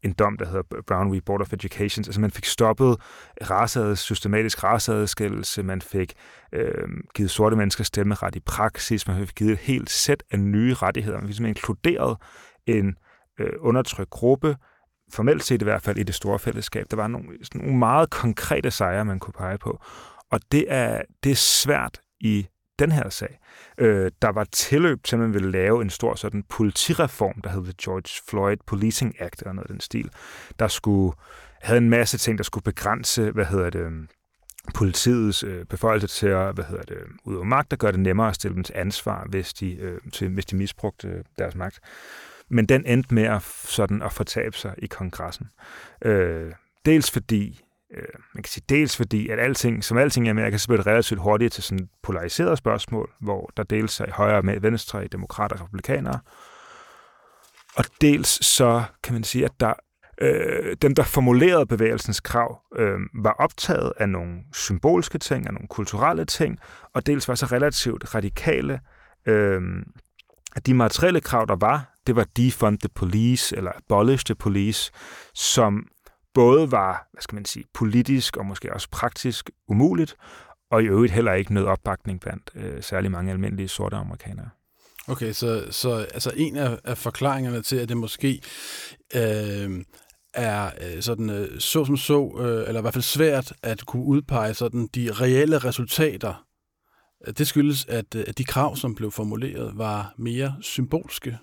[0.04, 1.22] en dom, der hedder Brown v.
[1.26, 2.04] Board of Education.
[2.08, 2.98] Altså man fik stoppet
[3.50, 6.14] rasades, systematisk raceadskillelse, man fik
[6.54, 10.74] øh, givet sorte mennesker stemmeret i praksis, man fik givet et helt sæt af nye
[10.74, 11.18] rettigheder.
[11.18, 12.18] Man fik simpelthen inkluderet
[12.66, 12.96] en
[13.40, 14.58] øh, undertrykt gruppe,
[15.14, 16.86] formelt set i hvert fald i det store fællesskab.
[16.92, 19.82] Der var nogle, sådan nogle meget konkrete sejre, man kunne pege på.
[20.32, 22.48] Og det er, det er svært i
[22.80, 23.40] den her sag.
[23.78, 27.64] Øh, der var tilløb til, at man ville lave en stor sådan politireform, der hed
[27.64, 30.10] The George Floyd Policing Act, eller noget af den stil,
[30.60, 31.16] der skulle
[31.62, 34.08] havde en masse ting, der skulle begrænse, hvad hedder det, øhm,
[34.74, 38.30] politiets øh, beføjelse til at hvad hedder det, øhm, udøve magt og gøre det nemmere
[38.30, 41.80] at stille dem til ansvar, hvis de, øh, til, hvis de misbrugte øh, deres magt.
[42.50, 45.48] Men den endte med at, sådan, at fortabe sig i kongressen.
[46.06, 46.52] Øh,
[46.86, 47.64] dels fordi
[47.96, 50.88] Øh, man kan sige dels fordi, at alting, som alting i Amerika, så bliver det
[50.88, 55.08] relativt hurtigt til sådan polariserede spørgsmål, hvor der deles sig i højre med venstre, i
[55.08, 56.20] demokrater og republikanere.
[57.76, 59.74] Og dels så kan man sige, at der
[60.22, 65.68] øh, dem, der formulerede bevægelsens krav, øh, var optaget af nogle symbolske ting, af nogle
[65.68, 66.60] kulturelle ting,
[66.94, 68.80] og dels var så relativt radikale,
[69.26, 69.62] øh,
[70.56, 74.92] at de materielle krav, der var, det var defund the police, eller abolish the police,
[75.34, 75.88] som
[76.38, 80.16] både var, hvad skal man sige, politisk og måske også praktisk umuligt,
[80.72, 84.50] og i øvrigt heller ikke noget opbakning blandt øh, særlig mange almindelige sorte amerikanere.
[85.08, 88.42] Okay, så, så altså en af, af forklaringerne til, at det måske
[89.16, 89.84] øh,
[90.34, 94.04] er øh, sådan øh, så som så, øh, eller i hvert fald svært at kunne
[94.04, 96.46] udpege sådan de reelle resultater,
[97.28, 101.38] øh, det skyldes, at, øh, at de krav, som blev formuleret, var mere symbolske.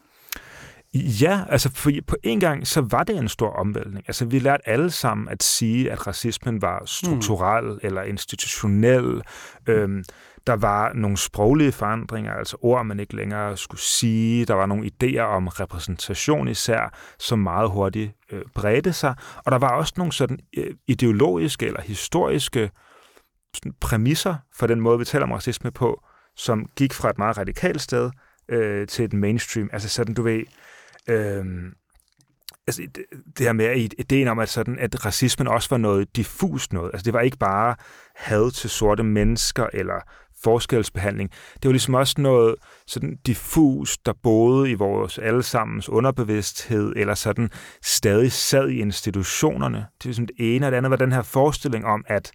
[0.95, 4.05] Ja, altså for, på en gang, så var det en stor omvæltning.
[4.09, 7.79] Altså vi lærte alle sammen at sige, at racismen var strukturel mm.
[7.83, 9.23] eller institutionel.
[9.67, 10.05] Øhm,
[10.47, 14.45] der var nogle sproglige forandringer, altså ord, man ikke længere skulle sige.
[14.45, 19.15] Der var nogle idéer om repræsentation især, som meget hurtigt øh, bredte sig.
[19.37, 22.71] Og der var også nogle sådan øh, ideologiske eller historiske
[23.55, 26.03] sådan, præmisser for den måde, vi taler om racisme på,
[26.37, 28.11] som gik fra et meget radikalt sted
[28.49, 29.71] øh, til et mainstream.
[29.73, 30.43] Altså sådan, du ved,
[31.09, 31.45] øh,
[32.67, 33.05] altså, det,
[33.39, 36.91] det her med ideen om, at, sådan, at racismen også var noget diffust noget.
[36.93, 37.77] Altså det var ikke bare
[38.15, 40.01] had til sorte mennesker eller
[40.43, 41.31] forskelsbehandling.
[41.55, 42.55] Det var ligesom også noget
[42.87, 47.51] sådan diffus, der boede i vores allesammens underbevidsthed, eller sådan
[47.83, 49.77] stadig sad i institutionerne.
[49.79, 52.33] Det er ligesom det ene, og det andet var den her forestilling om, at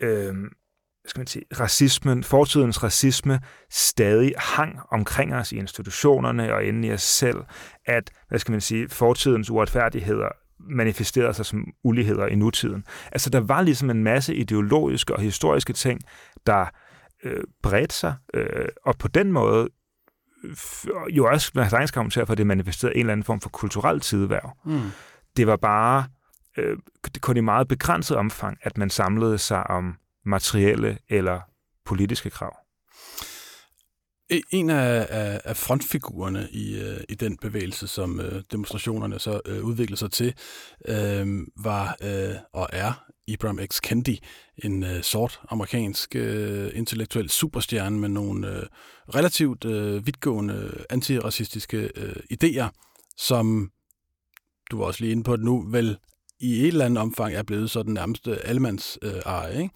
[0.00, 0.34] øh,
[1.06, 3.40] skal man sige, racismen, fortidens racisme,
[3.70, 7.38] stadig hang omkring os i institutionerne og inde i os selv,
[7.86, 10.28] at, hvad skal man sige, fortidens uretfærdigheder
[10.70, 12.84] manifesterede sig som uligheder i nutiden.
[13.12, 16.00] Altså, der var ligesom en masse ideologiske og historiske ting,
[16.46, 16.66] der
[17.24, 19.68] øh, bredte sig, øh, og på den måde
[21.10, 24.00] jo også, man sagtens kan for, at det manifesterede en eller anden form for kulturel
[24.00, 24.56] tideværv.
[24.64, 24.90] Mm.
[25.36, 26.04] Det var bare
[26.58, 26.76] øh,
[27.20, 31.40] kun i meget begrænset omfang, at man samlede sig om materielle eller
[31.84, 32.56] politiske krav.
[34.30, 39.40] E, en af, af, af frontfigurerne i, øh, i den bevægelse, som øh, demonstrationerne så
[39.46, 40.34] øh, udviklede sig til,
[40.88, 43.80] øh, var øh, og er Ibram X.
[43.80, 44.20] Kendi,
[44.64, 48.66] en øh, sort amerikansk øh, intellektuel superstjerne med nogle øh,
[49.14, 52.68] relativt øh, vidtgående antiracistiske øh, idéer,
[53.16, 53.70] som
[54.70, 55.98] du var også lige inde på det nu, vel
[56.40, 59.62] i et eller andet omfang er blevet så den nærmeste allemands øh, eje.
[59.62, 59.74] Ikke?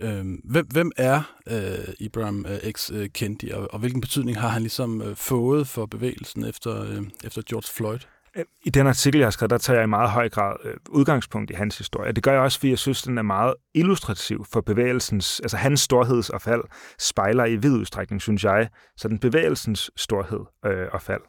[0.00, 2.90] Øh, hvem, hvem er øh, Ibrahim øh, X.
[2.92, 7.02] Øh, Kendi, og, og hvilken betydning har han ligesom øh, fået for bevægelsen efter, øh,
[7.24, 7.98] efter George Floyd?
[8.36, 10.74] Øh, I den artikel, jeg har skrevet, der tager jeg i meget høj grad øh,
[10.90, 12.12] udgangspunkt i hans historie.
[12.12, 15.80] Det gør jeg også, fordi jeg synes, den er meget illustrativ for bevægelsens, altså hans
[15.80, 16.62] storheds og fald
[16.98, 21.22] spejler i vid udstrækning, synes jeg, så den bevægelsens storhed øh, og fald.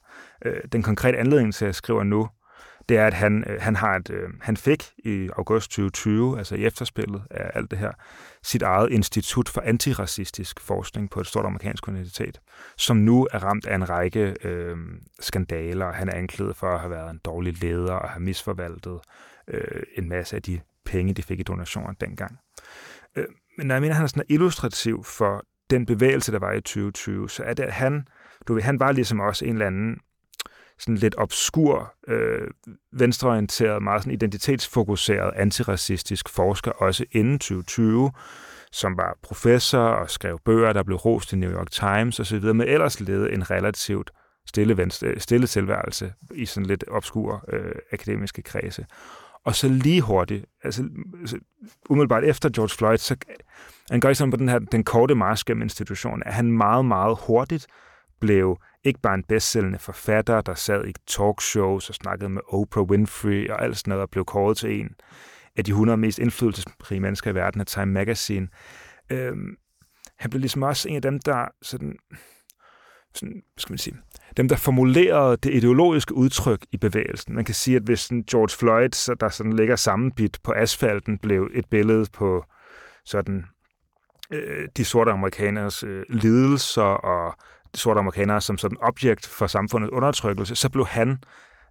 [0.45, 2.29] Øh, den konkrete anledning til, at jeg skriver nu,
[2.89, 6.55] det er, at han, øh, han, har et, øh, han fik i august 2020, altså
[6.55, 7.91] i efterspillet af alt det her,
[8.43, 12.41] sit eget institut for antiracistisk forskning på et stort amerikansk universitet,
[12.77, 14.77] som nu er ramt af en række øh,
[15.19, 15.91] skandaler.
[15.91, 18.99] Han er anklaget for at have været en dårlig leder og have misforvaltet
[19.47, 22.39] øh, en masse af de penge, de fik i donationer dengang.
[23.15, 23.25] Øh,
[23.57, 26.61] men når jeg mener, at han er sådan illustrativ for den bevægelse, der var i
[26.61, 28.07] 2020, så er det, at han,
[28.47, 29.97] du ved, han var ligesom også en eller anden
[30.79, 32.47] sådan lidt obskur, øh,
[32.91, 38.11] venstreorienteret, meget sådan identitetsfokuseret antiracistisk forsker, også inden 2020,
[38.71, 42.67] som var professor og skrev bøger, der blev rost i New York Times osv., men
[42.67, 44.11] ellers levede en relativt
[44.47, 48.85] stille, venstre, øh, stille tilværelse i sådan lidt obskur øh, akademiske kredse.
[49.45, 50.83] Og så lige hurtigt, altså,
[51.21, 51.39] altså
[51.89, 53.15] umiddelbart efter George Floyd, så
[53.89, 56.85] han går sådan ligesom på den her den korte march gennem institutionen, at han meget,
[56.85, 57.67] meget hurtigt
[58.19, 63.49] blev ikke bare en bestsellende forfatter, der sad i talkshows og snakkede med Oprah Winfrey
[63.49, 64.89] og alt sådan noget, og blev kåret til en
[65.55, 68.47] af de 100 mest indflydelsesrige mennesker i verden af Time Magazine.
[69.09, 69.55] Øhm,
[70.17, 71.95] han blev ligesom også en af dem, der sådan,
[73.13, 73.97] sådan, skal man sige,
[74.37, 77.35] dem, der formulerede det ideologiske udtryk i bevægelsen.
[77.35, 81.17] Man kan sige, at hvis sådan George Floyd, så der sådan ligger sammenbit på asfalten,
[81.17, 82.45] blev et billede på
[83.05, 83.45] sådan
[84.31, 87.35] øh, de sorte amerikaners øh, lidelser og
[87.75, 91.23] sorte amerikanere som sådan objekt for samfundets undertrykkelse, så blev han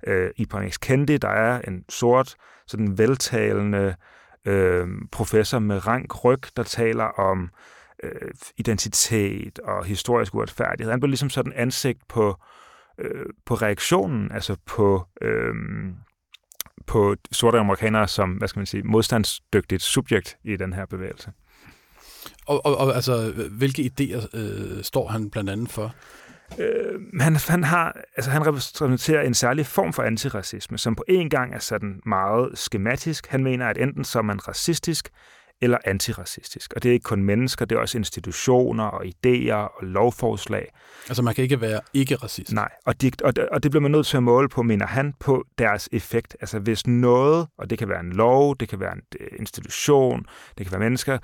[0.06, 2.34] øh, i Paris Kendi, der er en sort,
[2.66, 3.94] sådan veltalende
[4.44, 7.50] øh, professor med rank ryg, der taler om
[8.02, 10.90] øh, identitet og historisk uretfærdighed.
[10.90, 12.36] Han blev ligesom sådan ansigt på,
[12.98, 15.54] øh, på reaktionen, altså på, øh,
[16.86, 21.32] på sorte amerikanere som, hvad skal man sige, modstandsdygtigt subjekt i den her bevægelse.
[22.46, 25.94] Og, og, og altså, hvilke idéer øh, står han blandt andet for?
[26.58, 31.30] Øh, han, han, har, altså, han repræsenterer en særlig form for antiracisme, som på en
[31.30, 33.26] gang er sådan meget skematisk.
[33.26, 35.08] Han mener, at enten så er man racistisk,
[35.62, 36.72] eller antiracistisk.
[36.76, 40.68] Og det er ikke kun mennesker, det er også institutioner og idéer og lovforslag.
[41.08, 42.52] Altså man kan ikke være ikke-racist?
[42.52, 45.14] Nej, og, de, og, og det bliver man nødt til at måle på, mener han,
[45.20, 46.36] på deres effekt.
[46.40, 50.26] Altså hvis noget, og det kan være en lov, det kan være en øh, institution,
[50.58, 51.18] det kan være mennesker,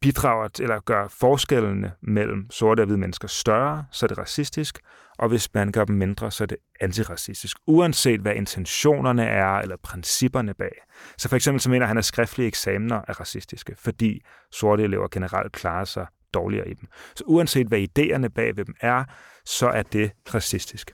[0.00, 4.78] bidrager til, eller gør forskellene mellem sorte og hvide mennesker større, så er det racistisk,
[5.18, 9.76] og hvis man gør dem mindre, så er det antiracistisk, uanset hvad intentionerne er, eller
[9.82, 10.72] principperne bag.
[11.18, 15.52] Så for eksempel så mener han, at skriftlige eksamener er racistiske, fordi sorte elever generelt
[15.52, 16.88] klarer sig dårligere i dem.
[17.16, 19.04] Så uanset hvad idéerne bag ved dem er,
[19.44, 20.92] så er det racistisk.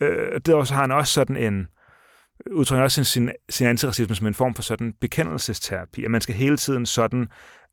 [0.00, 1.66] Øh, det også, har han også sådan en,
[2.50, 6.56] udtrykker også sin, sin antiracisme som en form for sådan bekendelsesterapi, at man skal hele
[6.56, 7.28] tiden sådan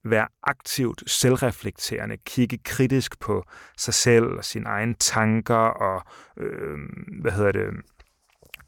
[0.06, 3.44] være aktivt selvreflekterende, kigge kritisk på
[3.78, 6.04] sig selv og sine egne tanker og,
[6.38, 6.78] øh,
[7.22, 7.68] hvad hedder det,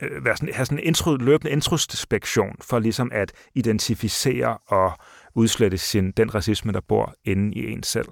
[0.01, 4.91] øh, være sådan, have sådan en intro, løbende introspektion for ligesom at identificere og
[5.35, 8.07] udslette sin, den racisme, der bor inde i en selv.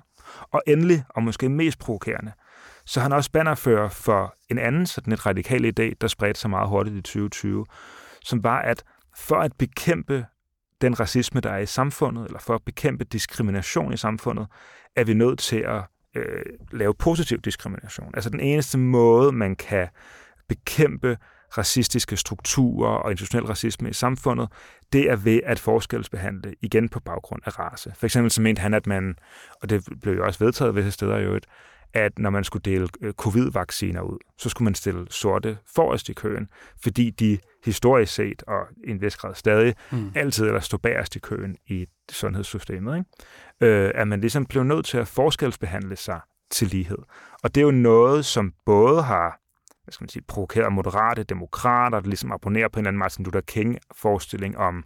[0.51, 2.31] Og endelig, og måske mest provokerende,
[2.85, 6.69] så han også bannerfører for en anden sådan et radikal idé, der spredte sig meget
[6.69, 7.65] hurtigt i 2020,
[8.23, 8.83] som var, at
[9.17, 10.25] for at bekæmpe
[10.81, 14.47] den racisme, der er i samfundet, eller for at bekæmpe diskrimination i samfundet,
[14.95, 15.83] er vi nødt til at
[16.15, 18.11] øh, lave positiv diskrimination.
[18.13, 19.87] Altså den eneste måde, man kan
[20.49, 21.17] bekæmpe
[21.57, 24.49] racistiske strukturer og institutionel racisme i samfundet,
[24.93, 27.93] det er ved at forskelsbehandle igen på baggrund af race.
[27.95, 29.15] For eksempel så mente han, at man,
[29.61, 31.45] og det blev jo også vedtaget visse steder i øvrigt,
[31.95, 36.13] at når man skulle dele øh, covid-vacciner ud, så skulle man stille sorte forrest i
[36.13, 36.47] køen,
[36.83, 40.11] fordi de historisk set, og i en vis grad stadig, mm.
[40.15, 42.97] altid eller stå bagerst i køen i sundhedssystemet.
[42.97, 43.75] Ikke?
[43.75, 46.19] Øh, at man ligesom blev nødt til at forskelsbehandle sig
[46.51, 46.97] til lighed.
[47.43, 49.39] Og det er jo noget, som både har
[49.83, 53.25] hvad skal man sige, provokeret moderate demokrater, der ligesom abonnerer på en eller anden Martin
[53.25, 54.83] Luther King-forestilling om,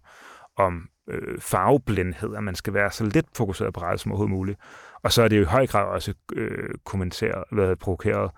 [0.58, 4.60] om øh, farveblindhed, at man skal være så lidt fokuseret på ret som overhovedet muligt.
[5.04, 8.32] Og så er det jo i høj grad også øh, kommenteret, været provokeret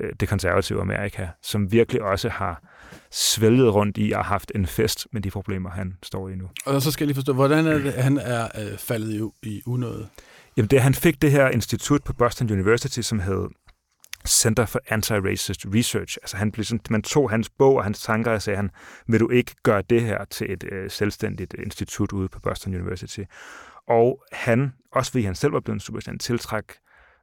[0.00, 2.62] øh, det konservative Amerika, som virkelig også har
[3.10, 6.48] svælget rundt i og haft en fest med de problemer, han står i nu.
[6.66, 9.62] Og så skal jeg lige forstå, hvordan er det, han er øh, faldet i, i
[9.66, 10.08] unåde?
[10.56, 13.48] Jamen, det, han fik det her institut på Boston University, som hed
[14.28, 16.18] Center for Anti-Racist Research.
[16.22, 18.70] Altså han blev sådan, man tog hans bog og hans tanker og sagde, han,
[19.06, 23.20] vil du ikke gøre det her til et øh, selvstændigt institut ude på Boston University?
[23.88, 26.64] Og han, også fordi han selv var blevet en superstjerne, tiltræk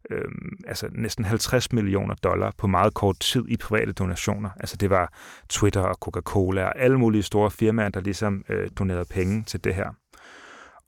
[0.10, 0.32] øh,
[0.68, 4.50] altså næsten 50 millioner dollar på meget kort tid i private donationer.
[4.60, 5.14] Altså det var
[5.50, 9.76] Twitter og Coca-Cola og alle mulige store firmaer, der ligesom øh, donerede penge til det
[9.76, 9.90] her.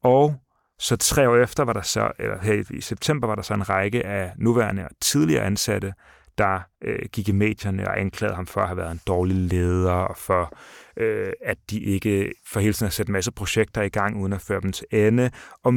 [0.03, 0.35] Og
[0.79, 3.69] så tre år efter var der så, eller her i september var der så en
[3.69, 5.93] række af nuværende og tidligere ansatte,
[6.37, 9.91] der øh, gik i medierne og anklagede ham for at have været en dårlig leder,
[9.91, 10.53] og for
[10.97, 14.33] øh, at de ikke for hele tiden har sat en masse projekter i gang, uden
[14.33, 15.31] at føre dem til ende,
[15.63, 15.73] og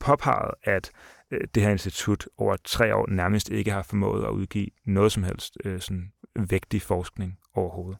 [0.00, 0.90] påpeget, at
[1.30, 5.22] øh, det her institut over tre år nærmest ikke har formået at udgive noget som
[5.22, 7.98] helst øh, sådan vægtig forskning overhovedet.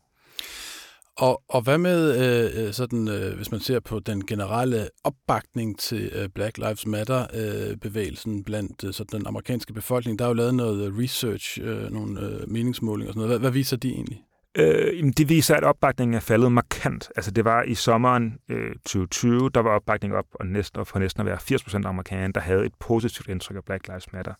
[1.19, 5.79] Og, og hvad med, øh, øh sådan, øh, hvis man ser på den generelle opbakning
[5.79, 10.19] til øh, Black Lives Matter-bevægelsen øh, blandt øh, sådan den amerikanske befolkning?
[10.19, 13.31] Der er jo lavet noget øh, research, øh, nogle øh, meningsmålinger og sådan noget.
[13.31, 14.23] Hvad, hvad viser de egentlig?
[14.59, 17.11] Øh, det viser, at opbakningen er faldet markant.
[17.17, 21.21] Altså det var i sommeren øh, 2020, der var opbakningen op, og næsten, for næsten
[21.21, 24.35] at være 80% af amerikanerne, der havde et positivt indtryk af Black Lives Matter.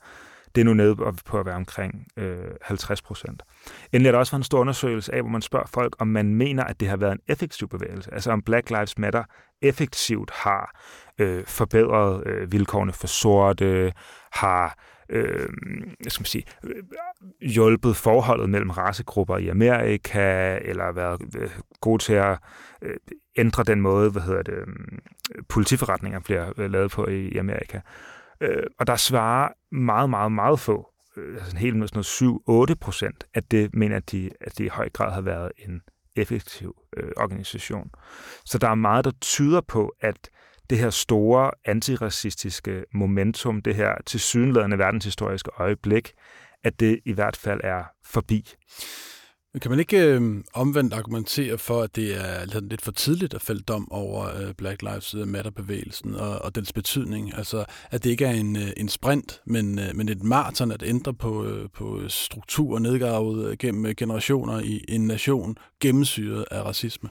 [0.55, 3.43] Det er nu nede på at være omkring øh, 50 procent.
[3.93, 6.65] Endelig er der også en stor undersøgelse af, hvor man spørger folk, om man mener,
[6.65, 8.15] at det har været en effektiv bevægelse.
[8.15, 9.25] Altså om Black Lives Matter
[9.63, 10.81] effektivt har
[11.19, 13.93] øh, forbedret øh, vilkårene for sorte,
[14.33, 14.79] har
[15.09, 15.49] øh,
[16.09, 16.83] skal man sige, øh,
[17.41, 21.51] hjulpet forholdet mellem racegrupper i Amerika, eller været øh,
[21.81, 22.39] god til at
[22.83, 22.97] øh,
[23.37, 24.67] ændre den måde, hvad hedder det, øh,
[25.49, 27.81] politiforretninger bliver øh, lavet på i, i Amerika.
[28.41, 32.05] Øh, og der svarer meget, meget, meget få, øh, altså helt med sådan
[32.51, 35.53] noget 7-8 procent, at det mener, at de, at det i høj grad har været
[35.59, 35.83] en
[36.17, 37.91] effektiv øh, organisation.
[38.45, 40.31] Så der er meget, der tyder på, at
[40.71, 46.13] det her store antiracistiske momentum, det her tilsyneladende verdenshistoriske øjeblik,
[46.65, 48.55] at det i hvert fald er forbi.
[49.53, 53.43] Men kan man ikke øh, omvendt argumentere for, at det er lidt for tidligt at
[53.43, 57.37] fælde dom over øh, Black Lives øh, Matter-bevægelsen og, og dens betydning?
[57.37, 60.83] Altså, at det ikke er en, øh, en sprint, men, øh, men et maraton at
[60.83, 67.09] ændre på, øh, på strukturer nedgravet øh, gennem generationer i en nation gennemsyret af racisme?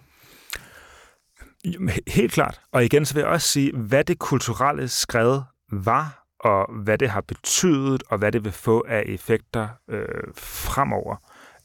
[2.08, 2.62] Helt klart.
[2.72, 5.42] Og igen så vil jeg også sige, hvad det kulturelle skred
[5.72, 11.16] var, og hvad det har betydet, og hvad det vil få af effekter øh, fremover.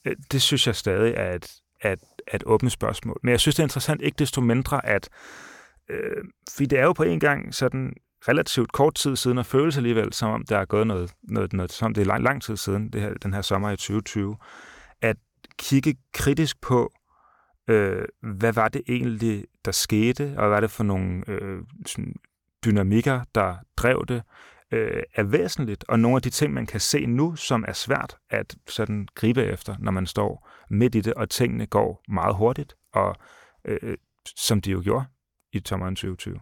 [0.05, 3.21] Øh, det synes jeg stadig er et, at, et, et åbent spørgsmål.
[3.23, 5.09] Men jeg synes, det er interessant ikke desto mindre, at
[5.91, 7.93] øh, fordi det er jo på en gang sådan
[8.29, 11.73] relativt kort tid siden, og føles alligevel, som om der er gået noget, noget, noget
[11.73, 14.37] som det er lang, lang tid siden, det her, den her sommer i 2020,
[15.03, 15.17] at
[15.59, 16.93] kigge kritisk på,
[17.69, 22.15] øh, hvad var det egentlig, der skete, og hvad var det for nogle øh, sådan
[22.65, 24.23] dynamikker, der drev det,
[24.73, 28.17] øh, er væsentligt, og nogle af de ting, man kan se nu, som er svært
[28.31, 32.77] at sådan gribe efter, når man står midt i det, og tingene går meget hurtigt,
[32.93, 33.17] og
[33.65, 33.97] øh,
[34.37, 35.05] som de jo gjorde
[35.53, 36.41] i sommeren 2020.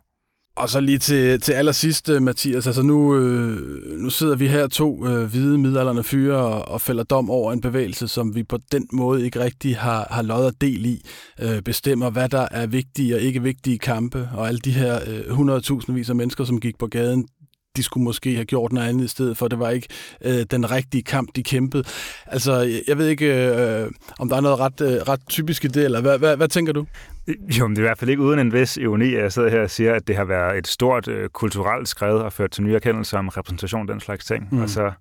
[0.60, 4.66] Og så lige til, til allersidst, øh, Mathias, altså nu, øh, nu sidder vi her
[4.66, 8.58] to øh, hvide midalderne fyre og, og fælder dom over en bevægelse, som vi på
[8.72, 11.02] den måde ikke rigtig har, har lod del i,
[11.40, 15.38] øh, bestemmer, hvad der er vigtige og ikke vigtige kampe, og alle de her øh,
[15.38, 17.28] 100.000 vis af mennesker, som gik på gaden,
[17.76, 19.48] de skulle måske have gjort noget andet i stedet for.
[19.48, 19.88] Det var ikke
[20.24, 21.84] øh, den rigtige kamp, de kæmpede.
[22.26, 25.84] Altså, jeg ved ikke, øh, om der er noget ret, øh, ret typisk i det,
[25.84, 26.86] eller hvad, hvad, hvad tænker du?
[27.28, 29.48] Jo, men det er i hvert fald ikke uden en vis ironi, at jeg sidder
[29.48, 32.62] her og siger, at det har været et stort øh, kulturelt skred og ført til
[32.62, 34.48] nye erkendelser om repræsentation den slags ting.
[34.50, 34.60] Mm.
[34.60, 34.92] Og så,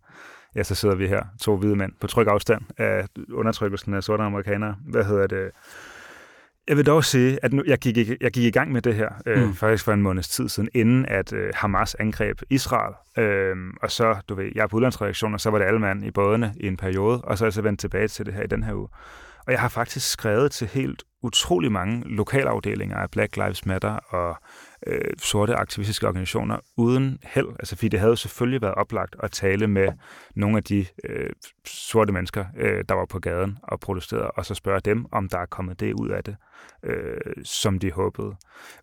[0.55, 4.23] ja, så sidder vi her, to hvide mænd, på tryg afstand af undertrykkelsen af sorte
[4.23, 4.75] amerikanere.
[4.87, 5.51] Hvad hedder det?
[6.67, 9.09] Jeg vil dog sige, at nu, jeg, gik, jeg gik i gang med det her
[9.25, 9.53] øh, mm.
[9.53, 12.93] faktisk for en måneds tid siden, inden at øh, Hamas angreb Israel.
[13.17, 16.05] Øh, og så, du ved, jeg er på udlandsreaktion, og så var det alle mand
[16.05, 18.43] i bådene i en periode, og så er jeg så vendt tilbage til det her
[18.43, 18.87] i den her uge.
[19.47, 24.37] Og jeg har faktisk skrevet til helt utrolig mange lokalafdelinger af Black Lives Matter og
[24.87, 27.47] øh, sorte aktivistiske organisationer uden held.
[27.59, 29.87] Altså, fordi det havde selvfølgelig været oplagt at tale med
[30.35, 31.29] nogle af de øh,
[31.65, 35.37] sorte mennesker, øh, der var på gaden og protesterede, og så spørge dem, om der
[35.37, 36.35] er kommet det ud af det,
[36.83, 38.35] øh, som de håbede.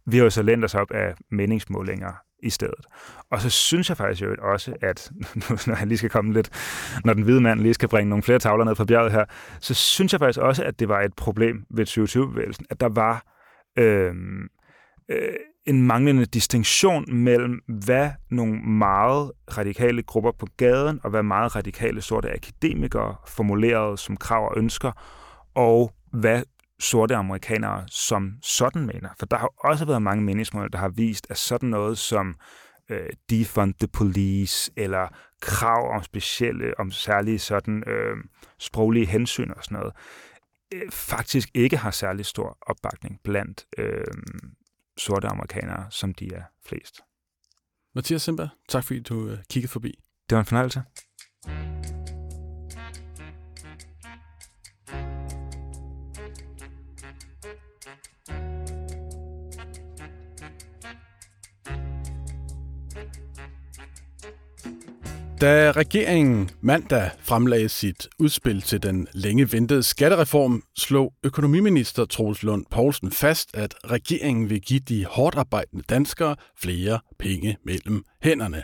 [0.07, 2.87] Vi har jo så lændt os op af meningsmålinger i stedet.
[3.31, 5.11] Og så synes jeg faktisk jo også, at
[5.67, 6.51] når jeg lige skal komme lidt,
[7.05, 9.25] når den hvide mand lige skal bringe nogle flere tavler ned fra bjerget her,
[9.61, 13.23] så synes jeg faktisk også, at det var et problem ved 2020-bevægelsen, at der var
[13.79, 14.15] øh,
[15.11, 15.35] øh,
[15.67, 22.03] en manglende distinktion mellem, hvad nogle meget radikale grupper på gaden, og hvad meget radikale
[22.03, 24.93] sorte akademikere formulerede som krav og ønsker,
[25.55, 26.43] og hvad
[26.79, 29.09] sorte amerikanere som sådan mener.
[29.19, 32.37] For der har også været mange meningsmål, der har vist, at sådan noget som
[32.89, 35.09] øh, defund the police, eller
[35.41, 38.17] krav om specielle, om særlige sådan øh,
[38.59, 39.93] sproglige hensyn og sådan noget,
[40.75, 44.05] øh, faktisk ikke har særlig stor opbakning blandt øh,
[44.97, 47.01] sorte amerikanere, som de er flest.
[47.95, 49.95] Mathias Simba, tak fordi du øh, kiggede forbi.
[50.31, 50.83] Det var en fornøjelse.
[65.41, 72.67] Da regeringen mandag fremlagde sit udspil til den længe ventede skattereform, slog økonomiminister Troels Lund
[72.71, 78.63] Poulsen fast, at regeringen vil give de hårdt arbejdende danskere flere penge mellem hænderne.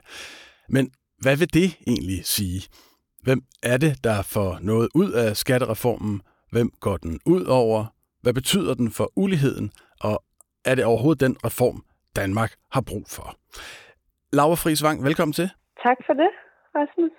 [0.68, 2.62] Men hvad vil det egentlig sige?
[3.22, 6.22] Hvem er det, der får noget ud af skattereformen?
[6.50, 7.84] Hvem går den ud over?
[8.22, 9.70] Hvad betyder den for uligheden?
[10.00, 10.24] Og
[10.64, 11.84] er det overhovedet den reform,
[12.16, 13.36] Danmark har brug for?
[14.32, 15.50] Laura Friisvang, velkommen til.
[15.82, 16.41] Tak for det.
[16.74, 17.10] Rasmus.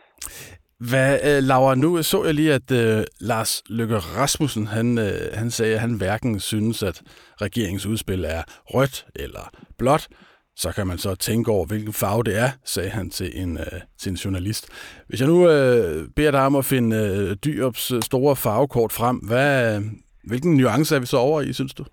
[0.89, 5.51] Hvad, uh, Laura, nu så jeg lige, at uh, Lars Løkke Rasmussen, han, uh, han
[5.51, 7.01] sagde, at han hverken synes, at
[7.41, 10.08] regeringens udspil er rødt eller blåt.
[10.56, 13.80] Så kan man så tænke over, hvilken farve det er, sagde han til en, uh,
[13.99, 14.68] til en journalist.
[15.08, 19.82] Hvis jeg nu uh, beder dig om at finde uh, Dyrops store farvekort frem, hvad,
[20.24, 21.86] hvilken nuance er vi så over i, synes du?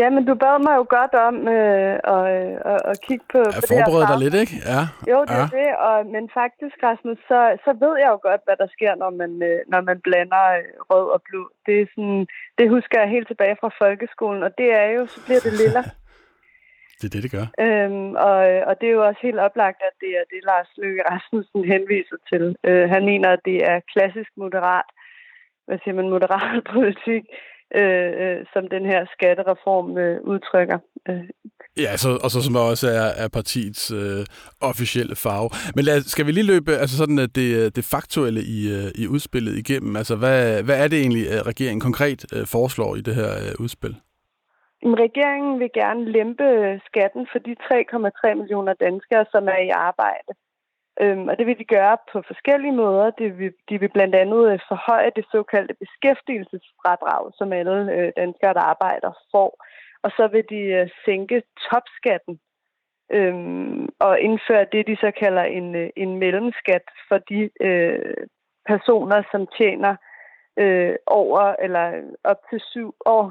[0.00, 2.26] Ja, men du bad mig jo godt om øh, at,
[2.72, 4.56] at, at kigge på, ja, på det her dig lidt, ikke?
[4.72, 4.82] Ja.
[5.12, 5.44] Jo, det ja.
[5.44, 5.70] er det.
[5.88, 9.32] Og, men faktisk, Rasmus, så, så ved jeg jo godt, hvad der sker, når man,
[9.48, 11.42] øh, når man blander øh, rød og blå.
[11.66, 12.26] Det, er sådan,
[12.58, 15.82] det husker jeg helt tilbage fra folkeskolen, og det er jo, så bliver det lilla.
[16.98, 17.46] det er det, det gør.
[17.64, 18.38] Øhm, og,
[18.68, 22.18] og det er jo også helt oplagt, at det er det, Lars Løkke Rasmussen henviser
[22.30, 22.44] til.
[22.68, 24.88] Øh, han mener, at det er klassisk moderat,
[25.66, 27.24] hvad siger man, moderat politik,
[27.80, 30.78] øh, øh, som den her skattereform øh, udtrykker.
[31.08, 31.28] Øh.
[31.76, 34.22] Ja, så, og så som også er, er partiets øh,
[34.70, 35.48] officielle farve.
[35.76, 39.04] Men lad, skal vi lige løbe altså sådan, at det, det faktuelle i, øh, i
[39.14, 39.96] udspillet igennem?
[39.96, 43.52] Altså, hvad, hvad er det egentlig, at regeringen konkret øh, foreslår i det her øh,
[43.64, 43.94] udspil?
[45.04, 46.46] Regeringen vil gerne lempe
[46.88, 50.30] skatten for de 3,3 millioner danskere, som er i arbejde.
[51.00, 53.10] Øhm, og det vil de gøre på forskellige måder.
[53.10, 58.54] Det vil, de vil blandt andet øh, forhøje det såkaldte beskæftigelsesfradrag, som alle øh, danskere,
[58.54, 59.50] der arbejder, får.
[60.02, 62.38] og så vil de øh, sænke topskatten
[63.12, 68.26] øhm, og indføre det, de så kalder en, øh, en mellemskat for de øh,
[68.66, 69.96] personer, som tjener
[70.58, 73.30] øh, over eller op til syv, over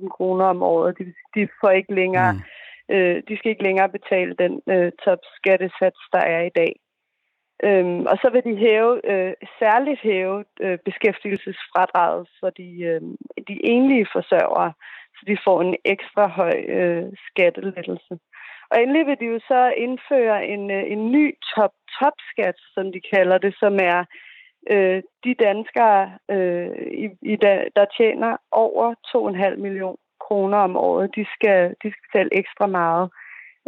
[0.00, 0.98] 750.000 kroner om året.
[0.98, 2.40] De, de får ikke længere, mm
[2.90, 6.72] øh, de skal ikke længere betale den øh, topskattesats, der er i dag.
[7.64, 13.00] Øhm, og så vil de hæve, øh, særligt hæve øh, beskæftigelsesfradraget for de, øh,
[13.48, 14.72] de enlige forsørgere,
[15.16, 18.14] så de får en ekstra høj øh, skattelettelse.
[18.70, 23.38] Og endelig vil de jo så indføre en, øh, en ny top-top-skat, som de kalder
[23.38, 24.04] det, som er
[24.70, 26.70] øh, de danskere, øh,
[27.04, 27.36] i, i
[27.76, 28.94] der tjener over
[29.54, 33.06] 2,5 millioner kroner om året, de skal, de skal betale ekstra meget,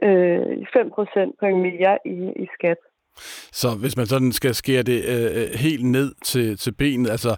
[0.07, 2.81] øh, 5 procent en mere i, i skat.
[3.61, 7.33] Så hvis man sådan skal skære det øh, øh, helt ned til, til benet, altså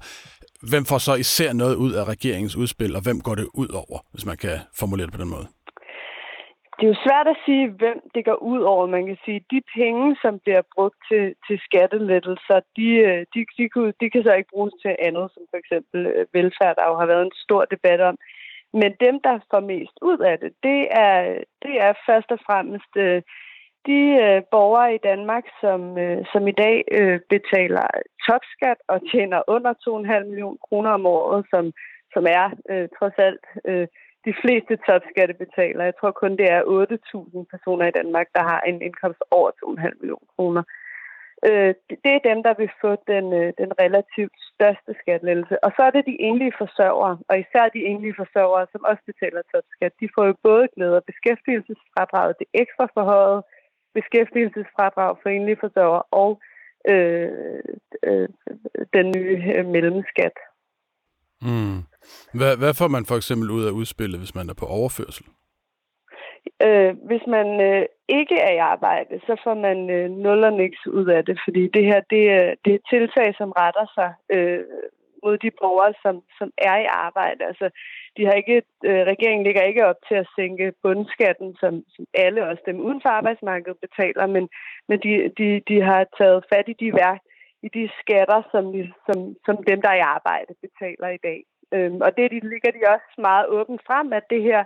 [0.70, 3.98] hvem får så især noget ud af regeringens udspil, og hvem går det ud over,
[4.12, 5.48] hvis man kan formulere det på den måde?
[6.76, 8.94] Det er jo svært at sige, hvem det går ud over.
[8.96, 13.40] Man kan sige, at de penge, som bliver brugt til, til skattelettelser, de, øh, de,
[13.56, 16.84] de, de, de kan så ikke bruges til andet, som for eksempel øh, velfærd, der
[16.90, 18.16] jo har været en stor debat om.
[18.80, 21.14] Men dem, der får mest ud af det, det er,
[21.62, 23.22] det er først og fremmest øh,
[23.86, 27.86] de øh, borgere i Danmark, som, øh, som i dag øh, betaler
[28.26, 31.72] topskat og tjener under 2,5 millioner kroner om året, som,
[32.14, 33.86] som er øh, trods alt øh,
[34.26, 35.88] de fleste topskattebetalere.
[35.90, 40.00] Jeg tror kun, det er 8.000 personer i Danmark, der har en indkomst over 2,5
[40.00, 40.62] millioner kroner.
[40.68, 40.81] Øh,
[41.48, 41.74] Øh,
[42.04, 45.64] det er dem, der vil få den, øh, den relativt største skattelettelse.
[45.64, 49.42] Og så er det de enlige forsørgere, og især de enlige forsørgere, som også betaler
[49.52, 49.92] topskat.
[50.00, 53.42] De får jo både glæde af beskæftigelsesfradraget, det ekstra forhøjet
[53.94, 56.30] beskæftigelsesfradrag for enlige forsørgere og
[56.92, 57.28] øh,
[58.08, 58.28] øh,
[58.96, 60.36] den nye øh, mellemskat.
[61.42, 61.78] Mm.
[62.38, 65.26] Hvad, hvad får man for eksempel ud af udspillet, hvis man er på overførsel?
[66.66, 70.86] Øh, hvis man øh, ikke er i arbejde, så får man øh, nul og niks
[70.86, 74.64] ud af det, fordi det her det, øh, det er tiltag, som retter sig øh,
[75.22, 77.44] mod de borgere, som, som er i arbejde.
[77.50, 77.70] Altså,
[78.16, 82.46] de har ikke, øh, regeringen ligger ikke op til at sænke bundskatten, som, som alle
[82.48, 84.48] også dem uden for arbejdsmarkedet betaler, men,
[84.88, 87.20] men de, de, de har taget fat i de værk,
[87.62, 88.64] i de skatter, som,
[89.06, 91.40] som, som dem, der er i arbejde, betaler i dag.
[91.74, 94.64] Øhm, og det de, ligger de også meget åbent frem, at det her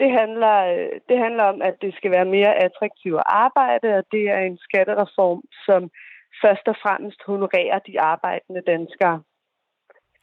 [0.00, 0.56] det handler,
[1.08, 4.58] det handler om, at det skal være mere attraktivt at arbejde, og det er en
[4.66, 5.80] skattereform, som
[6.42, 9.22] først og fremmest honorerer de arbejdende danskere.